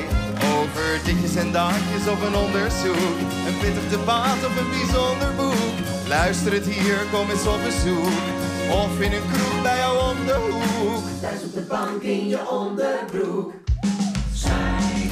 [0.56, 3.18] Over ditjes en datjes of een onderzoek.
[3.48, 5.76] Een pittig debat of een bijzonder boek.
[6.08, 8.24] Luister het hier, kom eens op bezoek.
[8.72, 11.04] Of in een kroeg bij jou om de hoek.
[11.22, 13.54] Thuis op de bank in je onderbroek.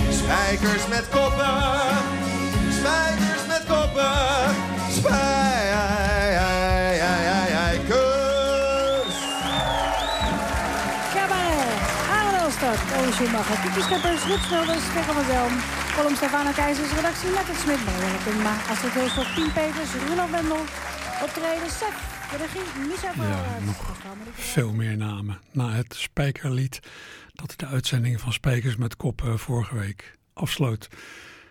[0.10, 1.58] Spijkers met koppen,
[2.80, 4.56] spijkers met koppen,
[4.90, 5.75] spijkers.
[13.16, 15.54] Schumacher, Kiki Scheppers, Ruud Smulders, Stefan van Zelm,
[15.96, 20.64] column Stefano Keizers, redactie Lekker Smit, Marjane Kumma, Astrid Heustok, Pien Peters, Ronald Wendel,
[21.24, 21.70] optreden
[22.32, 23.98] de regie Micha Ja, nog
[24.34, 25.40] veel meer namen.
[25.52, 26.80] Na het Spijkerlied
[27.34, 30.88] dat de uitzending van Spijkers met Koppen vorige week afsloot.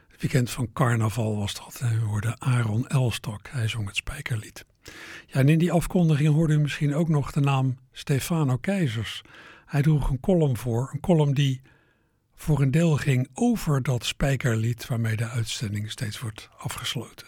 [0.08, 1.80] Het weekend van carnaval was dat.
[1.80, 3.40] En we hoorden Aaron Elstok.
[3.48, 4.64] Hij zong het Spijkerlied.
[5.26, 9.22] Ja, en in die afkondiging hoorde u misschien ook nog de naam Stefano Keizers.
[9.74, 10.90] Hij droeg een column voor.
[10.92, 11.60] Een column die
[12.36, 17.26] voor een deel ging over dat Spijkerlied waarmee de uitzending steeds wordt afgesloten.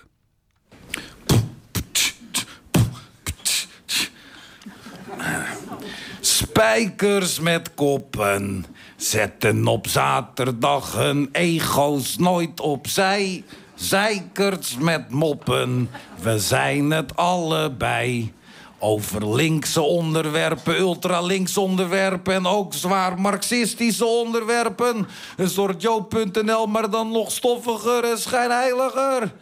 [6.20, 8.64] Spijkers met koppen
[8.96, 13.44] zetten op zaterdag hun ego's nooit opzij.
[13.74, 15.90] Zeikers met moppen,
[16.22, 18.35] we zijn het allebei.
[18.78, 25.08] Over linkse onderwerpen, ultralinks onderwerpen en ook zwaar marxistische onderwerpen.
[25.36, 29.32] Een soort Joop.nl, maar dan nog stoffiger en schijnheiliger.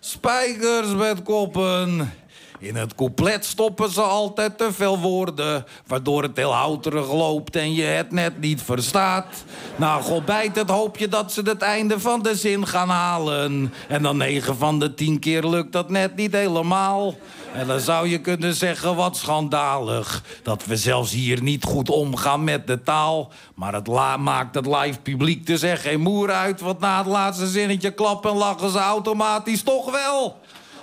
[0.00, 2.12] Spijkers met koppen.
[2.58, 7.74] In het couplet stoppen ze altijd te veel woorden, waardoor het heel houterig loopt en
[7.74, 9.44] je het net niet verstaat.
[9.76, 13.72] Nou, god bijt het hoop je dat ze het einde van de zin gaan halen.
[13.88, 17.14] En dan negen van de tien keer lukt dat net niet helemaal.
[17.54, 20.22] En dan zou je kunnen zeggen wat schandalig.
[20.42, 23.32] Dat we zelfs hier niet goed omgaan met de taal.
[23.54, 26.60] Maar het maakt het live publiek dus echt geen moer uit.
[26.60, 30.40] Want na het laatste zinnetje klappen en lachen ze automatisch toch wel.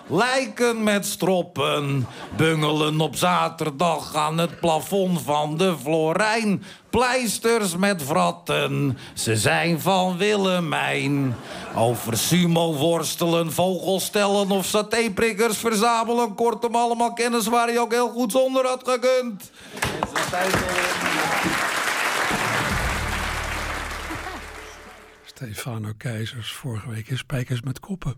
[0.09, 6.63] Lijken met stroppen, bungelen op zaterdag aan het plafond van de Florijn.
[6.89, 11.35] Pleisters met vratten, ze zijn van Willemijn.
[11.75, 16.35] Over sumo worstelen, vogels stellen of satéprikkers verzamelen.
[16.35, 19.51] Kortom, allemaal kennis waar je ook heel goed zonder had gekund.
[25.25, 28.15] Stefano Keizers, vorige week in Spijkers met Koppen.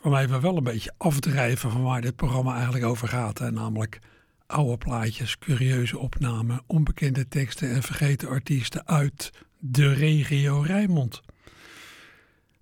[0.00, 3.38] Waarmee we wel een beetje afdrijven van waar dit programma eigenlijk over gaat.
[3.38, 3.50] Hè?
[3.50, 3.98] Namelijk
[4.46, 11.22] oude plaatjes, curieuze opnamen, onbekende teksten en vergeten artiesten uit de regio Rijnmond.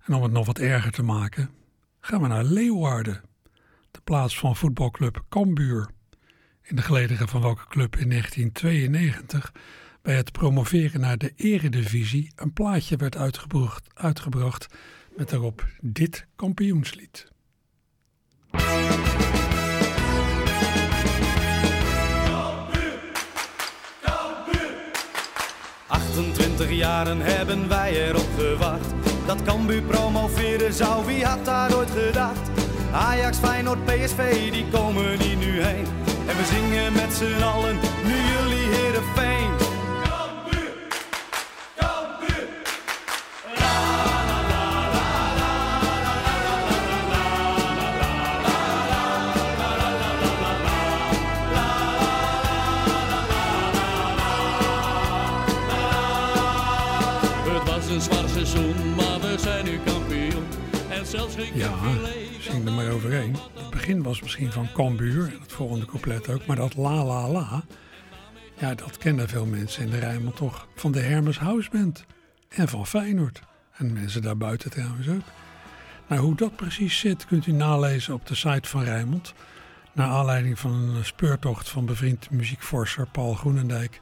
[0.05, 1.49] En om het nog wat erger te maken,
[1.99, 3.21] gaan we naar Leeuwarden,
[3.91, 5.89] de plaats van voetbalclub Cambuur.
[6.61, 9.51] In de gelederen van welke club in 1992
[10.01, 13.17] bij het promoveren naar de eredivisie een plaatje werd
[13.93, 14.67] uitgebracht
[15.17, 17.27] met daarop dit kampioenslied.
[25.87, 28.93] 28 jaren hebben wij erop gewacht.
[29.25, 32.49] Dat Cambuur promoveren zou, wie had daar ooit gedacht?
[32.91, 35.85] Ajax, Feyenoord, PSV, die komen hier nu heen.
[36.27, 39.03] En we zingen met z'n allen, nu jullie heren
[61.53, 61.73] Ja,
[62.39, 63.35] zing er maar overheen.
[63.53, 67.63] Het begin was misschien van Cambuur, het volgende couplet ook, maar dat la la la,
[68.59, 72.05] ja, dat kennen veel mensen in de Rijnmond toch van de Hermes House Band
[72.49, 73.41] en van Feyenoord.
[73.73, 75.23] En mensen daarbuiten trouwens ook.
[76.07, 79.33] Nou, hoe dat precies zit kunt u nalezen op de site van Rijnmond.
[79.93, 83.99] Naar aanleiding van een speurtocht van bevriend muziekforser Paul Groenendijk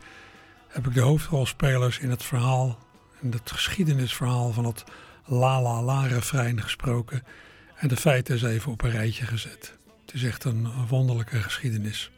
[0.68, 2.78] heb ik de hoofdrolspelers in het verhaal,
[3.22, 4.84] in het geschiedenisverhaal van het
[5.26, 7.24] la la la refrein gesproken
[7.76, 9.74] en de feiten eens even op een rijtje gezet.
[10.06, 12.12] Het is echt een wonderlijke geschiedenis.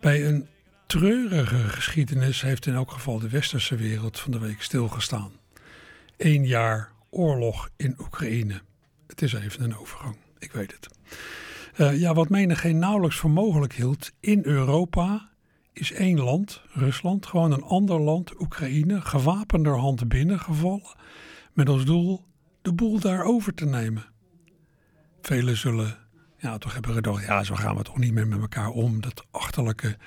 [0.00, 0.46] Bij een
[0.86, 5.32] treurige geschiedenis heeft in elk geval de westerse wereld van de week stilgestaan.
[6.16, 8.60] Eén jaar oorlog in Oekraïne.
[9.06, 10.88] Het is even een overgang, ik weet het.
[11.76, 15.28] Uh, ja, wat menigeen nauwelijks voor mogelijk hield, in Europa
[15.72, 20.94] is één land, Rusland, gewoon een ander land, Oekraïne, gewapenderhand binnengevallen
[21.52, 22.24] met als doel
[22.62, 24.04] de boel daar over te nemen.
[25.20, 25.98] Velen zullen
[26.40, 29.00] ja, toch hebben gedacht, ja, zo gaan we toch niet meer met elkaar om.
[29.00, 29.98] Dat achterlijke,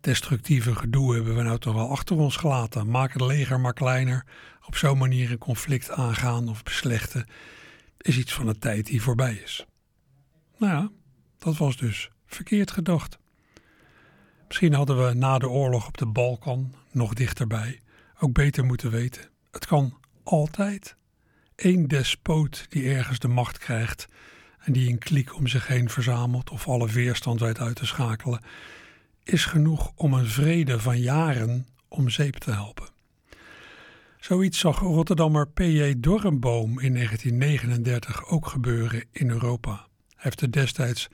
[0.00, 2.90] destructieve gedoe hebben we nou toch wel achter ons gelaten.
[2.90, 4.26] Maak het leger maar kleiner.
[4.66, 7.26] Op zo'n manier een conflict aangaan of beslechten
[7.96, 9.66] is iets van de tijd die voorbij is.
[10.58, 10.90] Nou ja,
[11.38, 13.18] dat was dus verkeerd gedacht.
[14.46, 17.80] Misschien hadden we na de oorlog op de Balkan, nog dichterbij,
[18.18, 19.30] ook beter moeten weten.
[19.50, 19.99] Het kan
[20.30, 20.96] altijd
[21.54, 24.08] één despoot die ergens de macht krijgt
[24.58, 28.42] en die een kliek om zich heen verzamelt of alle weerstand weet uit te schakelen,
[29.24, 32.88] is genoeg om een vrede van jaren om zeep te helpen.
[34.20, 35.94] Zoiets zag Rotterdammer P.J.
[35.96, 39.72] Dorrenboom in 1939 ook gebeuren in Europa.
[39.72, 41.08] Hij heeft er destijds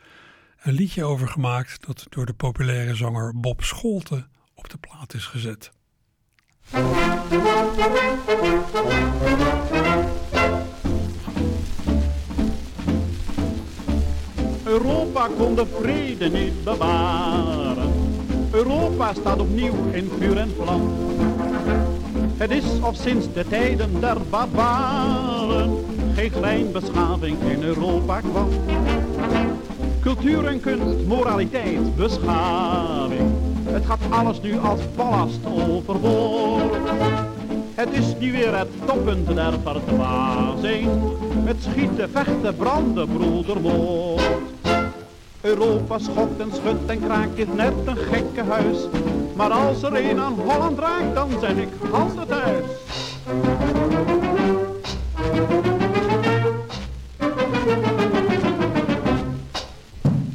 [0.62, 5.24] een liedje over gemaakt dat door de populaire zanger Bob Scholte op de plaat is
[5.24, 5.74] gezet.
[14.64, 17.92] Europa kon de vrede niet bewaren.
[18.50, 20.80] Europa staat opnieuw in vuur en vlam.
[22.36, 28.48] Het is of sinds de tijden der barbaren geen klein beschaving in Europa kwam.
[30.00, 33.45] Cultuur en kunst, moraliteit, beschaving.
[34.10, 36.74] Alles nu als ballast overboord.
[37.74, 40.88] Het is nu weer het toppunt der verdwazing.
[41.44, 44.22] Met schieten, vechten, branden, broedermoord.
[45.40, 48.78] Europa schokt en schudt en kraakt is net een gekke huis.
[49.34, 52.64] Maar als er een aan Holland raakt, dan zeg ik handen thuis.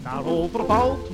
[0.03, 1.10] Daarover valt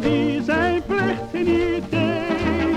[0.00, 2.76] Wasser die zijn plicht niet deed.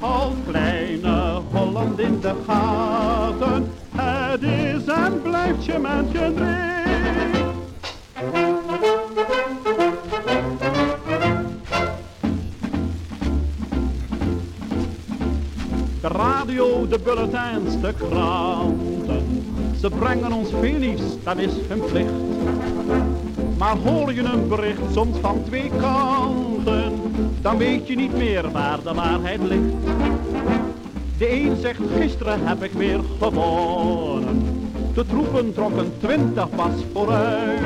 [0.00, 3.70] Al kleine Holland in de gaten.
[3.96, 6.34] Het is en blijft je met je.
[16.00, 19.42] De radio, de bulletins, de kranten.
[19.80, 22.12] Ze brengen ons veel dat is hun plicht.
[23.60, 26.29] Maar hoor je een bericht soms van twee kanten,
[27.42, 29.74] dan weet je niet meer waar de waarheid ligt.
[31.18, 34.42] De een zegt gisteren heb ik weer gewonnen.
[34.94, 37.60] De troepen trokken twintig pas vooruit.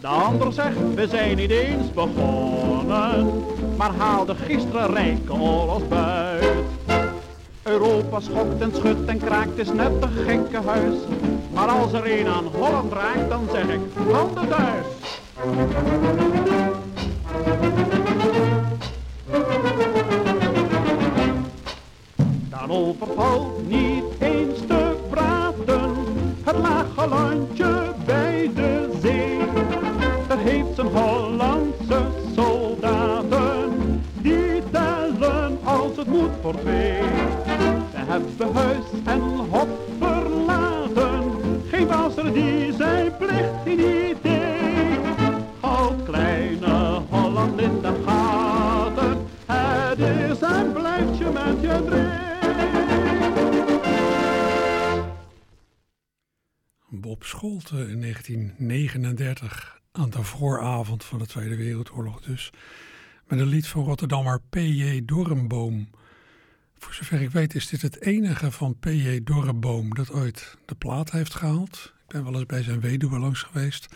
[0.00, 3.32] De ander zegt, we zijn niet eens begonnen,
[3.76, 6.54] maar haalde gisteren rijke oorlogs buit.
[7.62, 10.94] Europa schokt en schudt en kraakt, is net een gekke huis.
[11.52, 13.80] Maar als er een aan Holland raakt, dan zeg ik,
[14.12, 14.86] handen thuis.
[22.50, 25.94] Dan overvalt niet eens te praten
[26.44, 29.38] het lage landje bij de zee.
[30.28, 37.02] Het heeft zijn Hollandse soldaten, die tellen als het moet voor twee.
[37.90, 38.84] Ze hebben huis
[57.26, 62.50] Scholte in 1939, aan de vooravond van de Tweede Wereldoorlog dus,
[63.26, 65.02] met een lied van Rotterdammer P.J.
[65.04, 65.90] Dorrenboom.
[66.78, 69.20] Voor zover ik weet is dit het enige van P.J.
[69.24, 71.92] Dorrenboom dat ooit de plaat heeft gehaald.
[72.02, 73.86] Ik ben wel eens bij zijn weduwe langs geweest.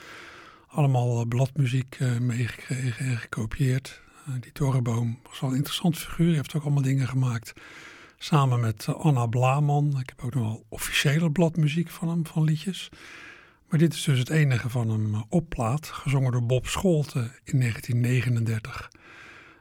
[0.66, 4.02] Allemaal eh, bladmuziek eh, meegekregen en gekopieerd.
[4.26, 6.26] Eh, die Dorrenboom was wel een interessant figuur.
[6.26, 7.52] Hij heeft ook allemaal dingen gemaakt
[8.22, 9.98] samen met eh, Anna Blaman.
[10.00, 12.88] Ik heb ook nog officiële bladmuziek van hem, van liedjes.
[13.68, 17.18] Maar dit is dus het enige van hem eh, op plaat, gezongen door Bob Scholte
[17.44, 18.90] in 1939.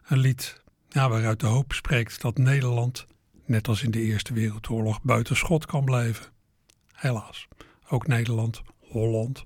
[0.07, 3.05] Een lied ja, waaruit de hoop spreekt dat Nederland,
[3.45, 6.25] net als in de Eerste Wereldoorlog, buiten schot kan blijven.
[6.93, 7.47] Helaas,
[7.89, 9.45] ook Nederland, Holland,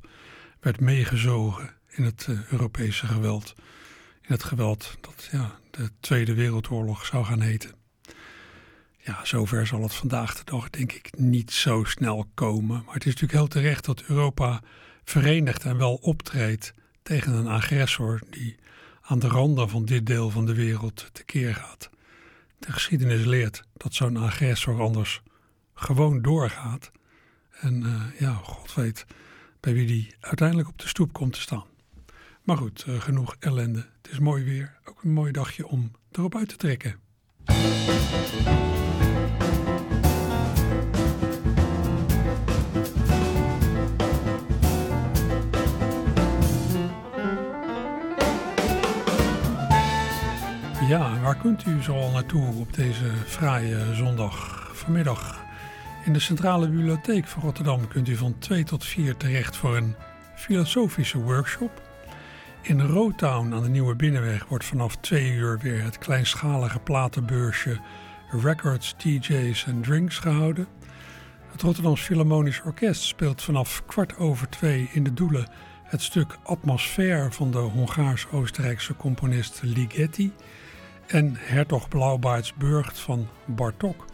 [0.59, 3.53] werd meegezogen in het eh, Europese geweld.
[4.21, 7.82] In het geweld dat ja, de Tweede Wereldoorlog zou gaan heten.
[9.05, 12.83] Ja, zover zal het vandaag de dag denk ik niet zo snel komen.
[12.85, 14.61] Maar het is natuurlijk heel terecht dat Europa
[15.03, 18.55] verenigt en wel optreedt tegen een agressor die
[19.01, 21.89] aan de randen van dit deel van de wereld tekeer gaat.
[22.59, 25.21] De geschiedenis leert dat zo'n agressor anders
[25.73, 26.91] gewoon doorgaat.
[27.51, 29.05] En uh, ja, God weet
[29.59, 31.65] bij wie die uiteindelijk op de stoep komt te staan.
[32.43, 33.87] Maar goed, uh, genoeg ellende.
[34.01, 34.79] Het is mooi weer.
[34.85, 37.02] Ook een mooi dagje om erop uit te trekken.
[50.87, 55.43] Ja, waar kunt u zo al naartoe op deze fraaie zondag vanmiddag?
[56.05, 59.95] In de Centrale Bibliotheek van Rotterdam kunt u van 2 tot 4 terecht voor een
[60.35, 61.92] filosofische workshop.
[62.63, 67.79] In Rotown aan de Nieuwe Binnenweg wordt vanaf 2 uur weer het kleinschalige platenbeursje
[68.29, 70.67] Records, DJ's en Drinks gehouden.
[71.51, 75.47] Het Rotterdams Philharmonisch Orkest speelt vanaf kwart over twee in de Doelen
[75.83, 80.33] het stuk Atmosfeer van de Hongaars-Oostenrijkse componist Ligeti
[81.07, 84.05] en Hertog Blauwbaards Burgt van Bartok.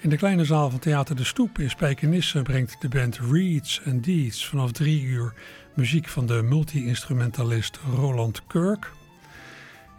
[0.00, 4.04] In de kleine zaal van Theater de Stoep in Spijkenisse brengt de band Reeds and
[4.04, 5.34] Deeds vanaf drie uur
[5.74, 8.92] muziek van de multi-instrumentalist Roland Kirk.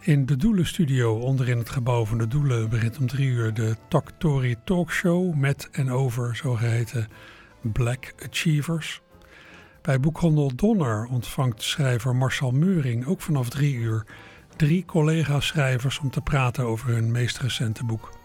[0.00, 4.10] In de Doelenstudio onderin het gebouw van de Doelen begint om drie uur de Talk
[4.64, 7.08] Talkshow met en over zogeheten
[7.60, 9.00] Black Achievers.
[9.82, 14.06] Bij boekhandel Donner ontvangt schrijver Marcel Meuring ook vanaf drie uur
[14.56, 18.21] drie collega-schrijvers om te praten over hun meest recente boek.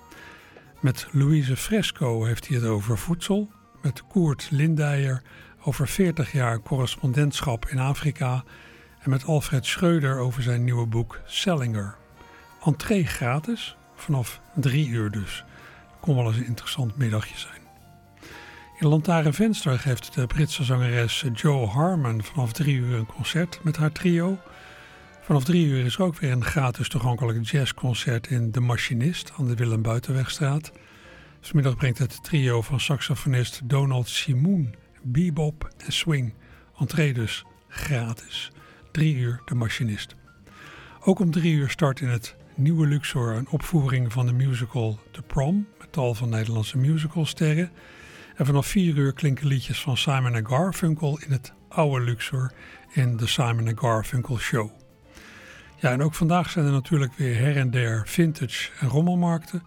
[0.80, 3.52] Met Louise Fresco heeft hij het over voedsel,
[3.82, 5.22] met Koert Lindijer
[5.64, 8.44] over 40 jaar correspondentschap in Afrika
[9.00, 11.96] en met Alfred Schreuder over zijn nieuwe boek Sellinger.
[12.66, 15.44] Entree gratis, vanaf drie uur dus.
[16.00, 17.62] Kon wel eens een interessant middagje zijn.
[18.80, 23.78] In Lantaren Venster geeft de Britse zangeres Joe Harmon vanaf drie uur een concert met
[23.78, 24.38] haar trio.
[25.28, 29.48] Vanaf drie uur is er ook weer een gratis toegankelijk jazzconcert in De Machinist aan
[29.48, 30.72] de Willem Buitenwegstraat.
[31.42, 36.34] Vanmiddag brengt het trio van saxofonist Donald Simoen bebop en swing.
[36.80, 38.52] Entree dus gratis.
[38.92, 40.16] Drie uur De Machinist.
[41.04, 45.22] Ook om drie uur start in het Nieuwe Luxor een opvoering van de musical The
[45.22, 47.72] Prom met tal van Nederlandse musicalsterren.
[48.36, 52.52] En vanaf vier uur klinken liedjes van Simon Garfunkel in het oude Luxor
[52.92, 54.77] in de Simon Garfunkel Show.
[55.80, 59.64] Ja, en ook vandaag zijn er natuurlijk weer her en der vintage en rommelmarkten.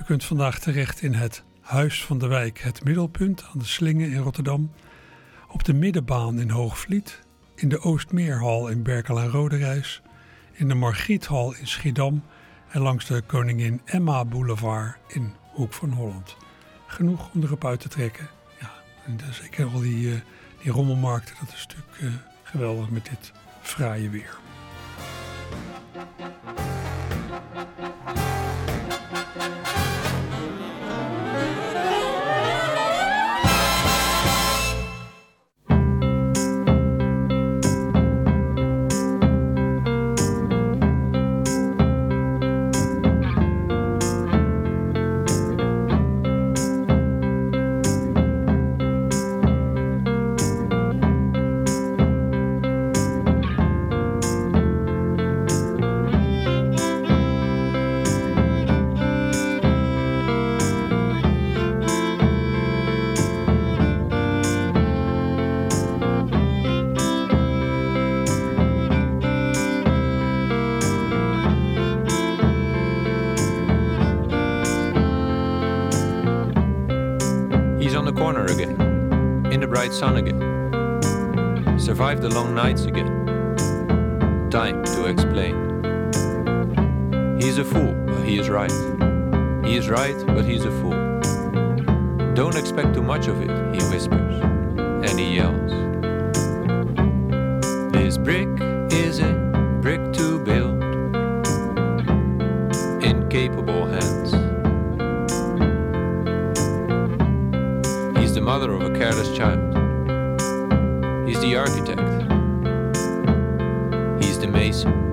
[0.00, 4.10] U kunt vandaag terecht in het Huis van de Wijk, het middelpunt aan de Slingen
[4.10, 4.72] in Rotterdam.
[5.48, 7.20] Op de Middenbaan in Hoogvliet,
[7.54, 10.02] in de Oostmeerhal in Berkel en Roderijs,
[10.52, 12.22] in de Margriethal in Schiedam
[12.70, 16.36] en langs de Koningin Emma Boulevard in Hoek van Holland.
[16.86, 18.28] Genoeg om erop uit te trekken.
[18.60, 18.70] Ja,
[19.06, 20.14] en zeker al die, uh,
[20.62, 22.12] die rommelmarkten, dat is natuurlijk uh,
[22.42, 23.32] geweldig met dit
[23.62, 24.43] fraaie weer.
[108.54, 109.58] Mother of a careless child.
[111.26, 112.00] He's the architect.
[114.22, 115.03] He's the mason.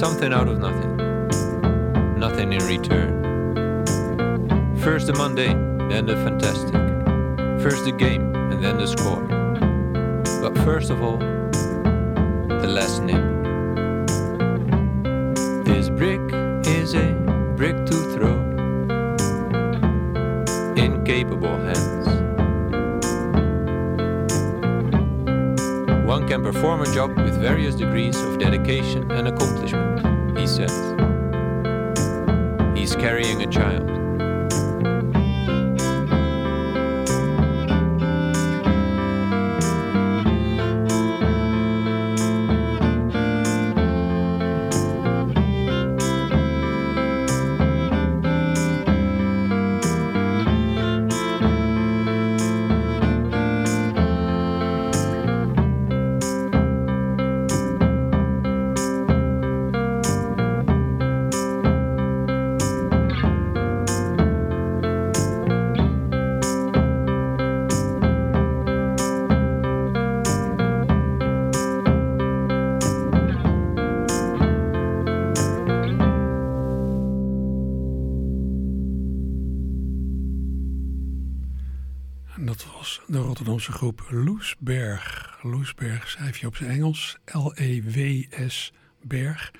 [0.00, 0.96] Something out of nothing.
[2.18, 3.84] Nothing in return.
[4.78, 6.72] First the mundane, then the fantastic.
[7.62, 9.22] First the game, and then the score.
[10.40, 13.22] But first of all, the last nip.
[15.66, 16.22] This brick
[16.66, 17.12] is a
[17.58, 18.36] brick to throw.
[20.82, 22.20] Incapable hands.
[26.06, 29.28] One can perform a job with various degrees of dedication and
[30.68, 30.94] says.
[32.76, 33.89] He's carrying a child.
[83.80, 85.38] Groep Loesberg.
[85.42, 87.16] Loesberg schrijf je op zijn Engels.
[87.24, 88.72] L-E-W-S
[89.02, 89.50] Berg.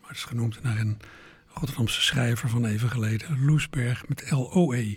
[0.00, 0.98] Maar het is genoemd naar een
[1.46, 3.44] Rotterdamse schrijver van even geleden.
[3.44, 4.96] Loesberg met L-O-E.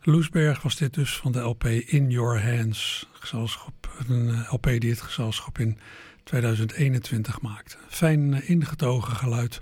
[0.00, 3.08] Loesberg was dit dus van de LP In Your Hands.
[3.12, 5.78] Gezelschap, een eh, LP die het gezelschap in
[6.24, 7.76] 2021 maakte.
[7.88, 9.60] Fijn eh, ingetogen geluid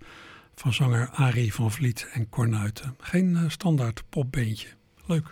[0.54, 2.96] van zanger Arie van Vliet en Cornuiten.
[2.98, 4.68] Geen eh, standaard popbeentje.
[5.06, 5.30] Leuk.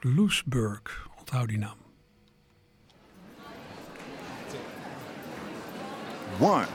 [0.00, 1.85] Loesburg, onthoud die naam.
[6.38, 6.68] One,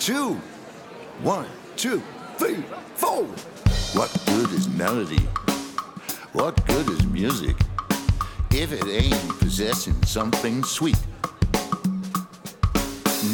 [0.00, 0.34] two,
[1.22, 1.46] one,
[1.76, 2.02] two,
[2.38, 2.64] three,
[2.96, 3.22] four.
[3.92, 5.22] What good is melody?
[6.32, 7.54] What good is music
[8.50, 10.98] if it ain't possessing something sweet?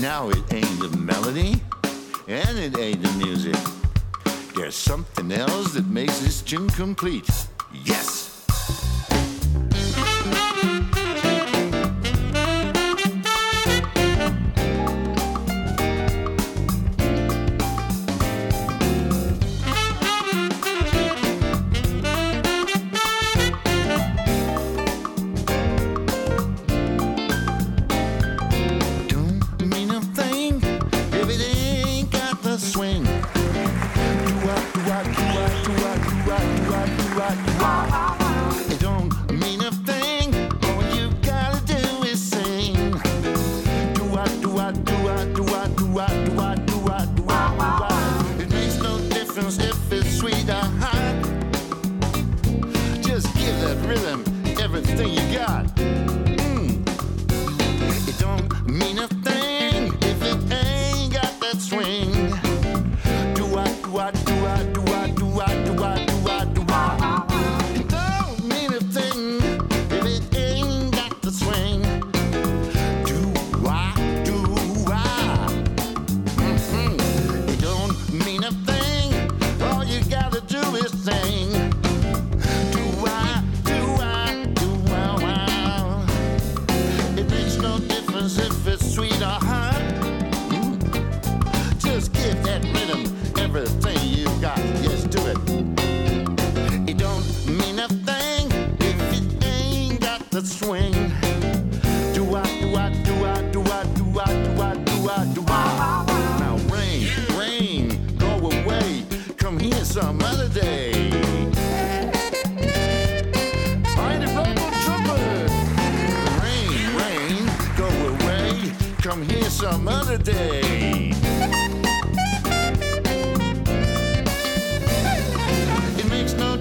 [0.02, 1.62] Now it ain't the melody
[2.28, 3.56] and it ain't the music.
[4.54, 7.30] There's something else that makes this tune complete.
[7.72, 8.19] Yes!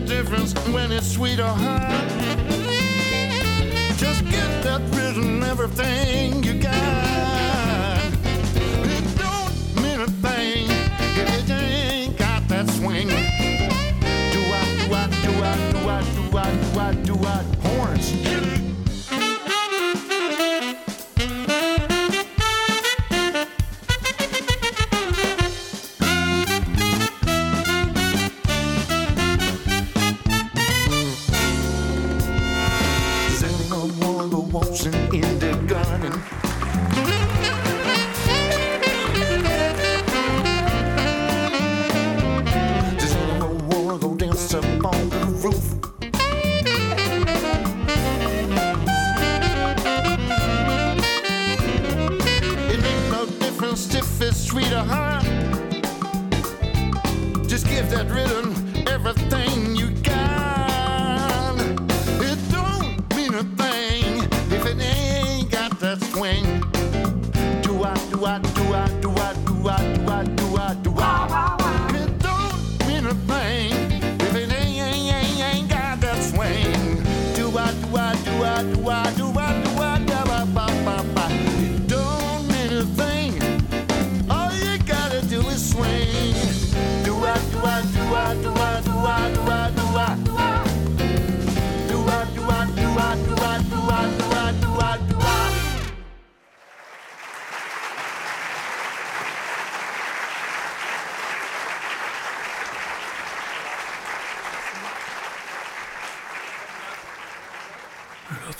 [0.10, 2.07] Difference when it's sweet or hot.
[3.97, 7.09] Just get that rhythm, everything you got.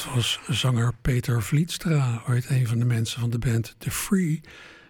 [0.04, 4.42] Dat was zanger Peter Vlietstra, ooit een van de mensen van de band The Free.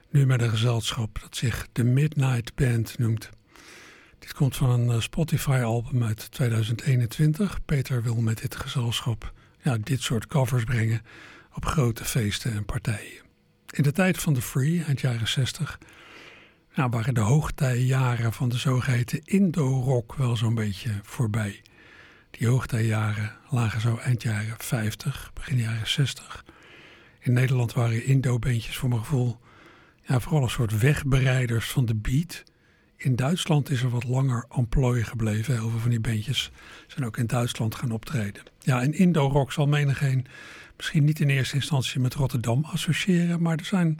[0.09, 3.29] Nu met een gezelschap dat zich de Midnight Band noemt.
[4.19, 7.65] Dit komt van een eh, Spotify-album uit 2021.
[7.65, 11.01] Peter wil met dit gezelschap ja, dit soort covers brengen
[11.53, 13.21] op grote feesten en partijen.
[13.69, 15.79] In de tijd van The Free, eind jaren 60,
[16.73, 21.61] ja, waren de hoogtijjaren van de zogeheten Indo-rock wel zo'n beetje voorbij.
[22.39, 22.95] Die
[23.49, 26.45] lagen zo eind jaren 50, begin jaren 60.
[27.19, 29.39] In Nederland waren Indo-bandjes voor mijn gevoel
[30.01, 32.43] ja, vooral een soort wegbereiders van de beat.
[32.97, 35.53] In Duitsland is er wat langer amplooi gebleven.
[35.53, 36.51] Heel veel van die bandjes
[36.87, 38.43] zijn ook in Duitsland gaan optreden.
[38.59, 40.25] Ja, en Indo-rock zal menigeen
[40.77, 43.41] misschien niet in eerste instantie met Rotterdam associëren.
[43.41, 43.99] Maar er zijn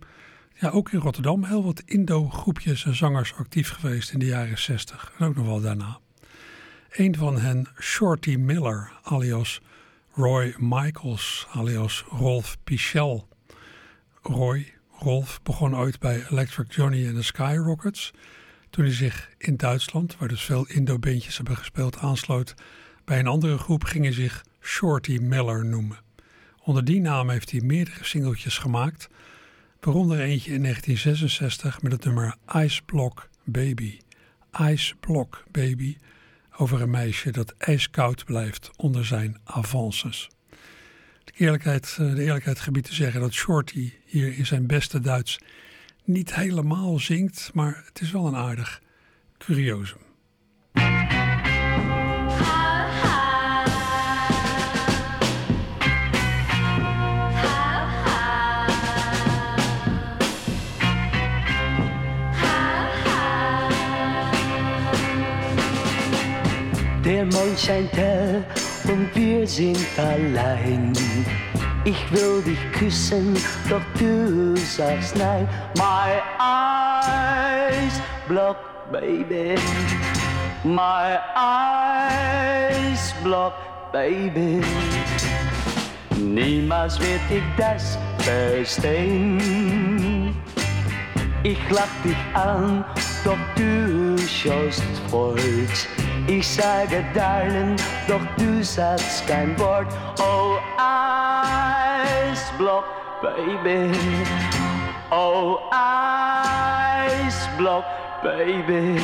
[0.53, 5.13] ja, ook in Rotterdam heel wat Indo-groepjes en zangers actief geweest in de jaren 60.
[5.17, 5.99] En ook nog wel daarna.
[6.89, 9.61] Een van hen, Shorty Miller, alias
[10.13, 13.27] Roy Michaels, alias Rolf Pichel.
[14.21, 18.11] Roy, Rolf, begon ooit bij Electric Johnny en de Skyrockets.
[18.69, 22.53] Toen hij zich in Duitsland, waar dus veel Indo-bandjes hebben gespeeld, aansloot
[23.05, 25.97] bij een andere groep, ging hij zich Shorty Miller noemen.
[26.63, 29.09] Onder die naam heeft hij meerdere singeltjes gemaakt,
[29.79, 33.99] waaronder eentje in 1966 met het nummer Ice Block Baby.
[34.59, 35.97] Ice Block Baby,
[36.59, 40.29] over een meisje dat ijskoud blijft onder zijn avances.
[41.23, 45.39] De eerlijkheid, eh, de eerlijkheid gebied te zeggen dat Shorty hier in zijn beste Duits
[46.03, 48.81] niet helemaal zingt, maar het is wel een aardig
[49.37, 50.08] curiosum.
[67.29, 68.43] Der Mondschein hell
[68.87, 70.93] und wir sind allein.
[71.83, 73.35] Ich will dich küssen,
[73.69, 75.47] doch du sagst nein.
[75.75, 78.57] My eyes block,
[78.91, 79.55] baby.
[80.63, 83.53] My eyes block,
[83.91, 84.61] baby.
[86.17, 89.39] Niemals wird ich das verstehen.
[91.43, 92.83] Ich lach dich an,
[93.23, 95.39] doch du schaust fort.
[96.29, 97.75] Ich sage Darling,
[98.07, 99.87] doch du sagst kein Wort.
[100.19, 100.59] Oh,
[102.29, 102.85] Eisblock,
[103.19, 103.91] baby.
[105.09, 105.57] Oh,
[107.01, 107.83] Eisblock,
[108.21, 109.01] baby.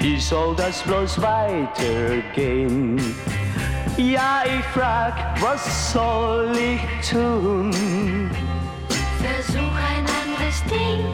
[0.00, 3.00] Wie soll das bloß weitergehen?
[3.96, 8.23] Ja, ich frag, was soll ich tun?
[10.54, 11.04] Anderes Ding,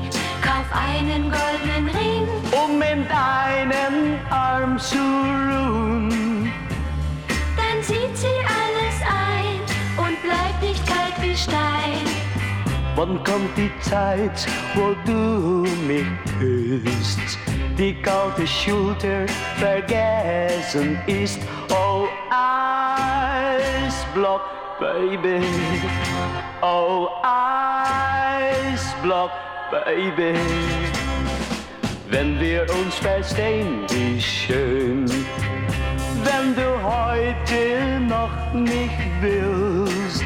[0.43, 2.28] kauf einen goldenen Ring.
[2.53, 6.53] Um in deinen Arm zu ruhen.
[7.57, 9.61] Dann sieht sie alles ein
[9.97, 12.07] und bleibt nicht kalt wie Stein.
[12.97, 16.07] Wann kommt die Zeit, wo du mich
[16.38, 17.38] küsst?
[17.78, 19.26] Die kalte Schulter
[19.57, 21.41] vergessen ist.
[21.70, 22.07] Oh,
[23.80, 24.43] Eisblock,
[24.78, 25.43] baby.
[26.61, 27.79] Oh, Eisblock,
[29.70, 30.38] baby.
[32.08, 35.06] Wenn wir uns verstehen, wie schön.
[36.24, 40.24] Wenn du heute noch nicht willst.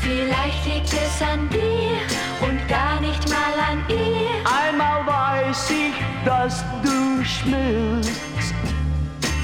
[0.00, 1.98] Vielleicht liegt es an dir
[2.46, 4.28] und gar nicht mal an ihr.
[4.44, 5.94] Einmal weiß ich,
[6.24, 8.54] dass du schmilzt.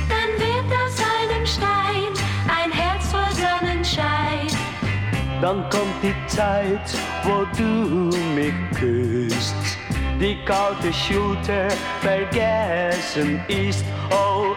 [0.09, 2.02] Dann wird aus einem Stein
[5.43, 9.57] Dann kommt die Zeit, wo du mich küsst.
[10.21, 11.69] Die kalte Schulter
[12.01, 13.85] vergessen ist.
[14.13, 14.55] Oh,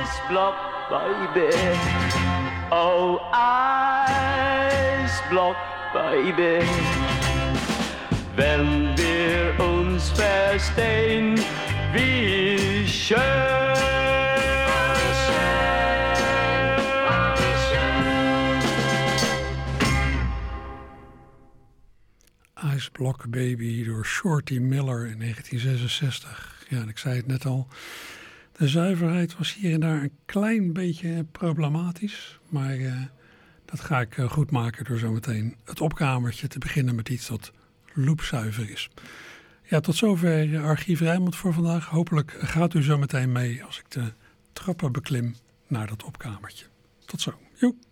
[0.00, 0.54] Eisblock,
[0.88, 1.50] baby.
[2.70, 3.18] Oh,
[5.02, 5.56] Eisblock,
[5.92, 6.64] baby.
[8.36, 11.34] Wenn wir uns verstehen,
[11.92, 14.19] wie schön.
[22.64, 26.64] Ice Block Baby door Shorty Miller in 1966.
[26.68, 27.68] Ja, en ik zei het net al.
[28.52, 32.38] De zuiverheid was hier en daar een klein beetje problematisch.
[32.48, 33.02] Maar uh,
[33.64, 37.52] dat ga ik uh, goed maken door zometeen het opkamertje te beginnen met iets dat
[37.94, 38.90] loopzuiver is.
[39.62, 41.86] Ja, tot zover Archief Rijnmond voor vandaag.
[41.86, 44.12] Hopelijk gaat u zo meteen mee als ik de
[44.52, 45.34] trappen beklim
[45.66, 46.66] naar dat opkamertje.
[47.04, 47.38] Tot zo.
[47.54, 47.88] Joep.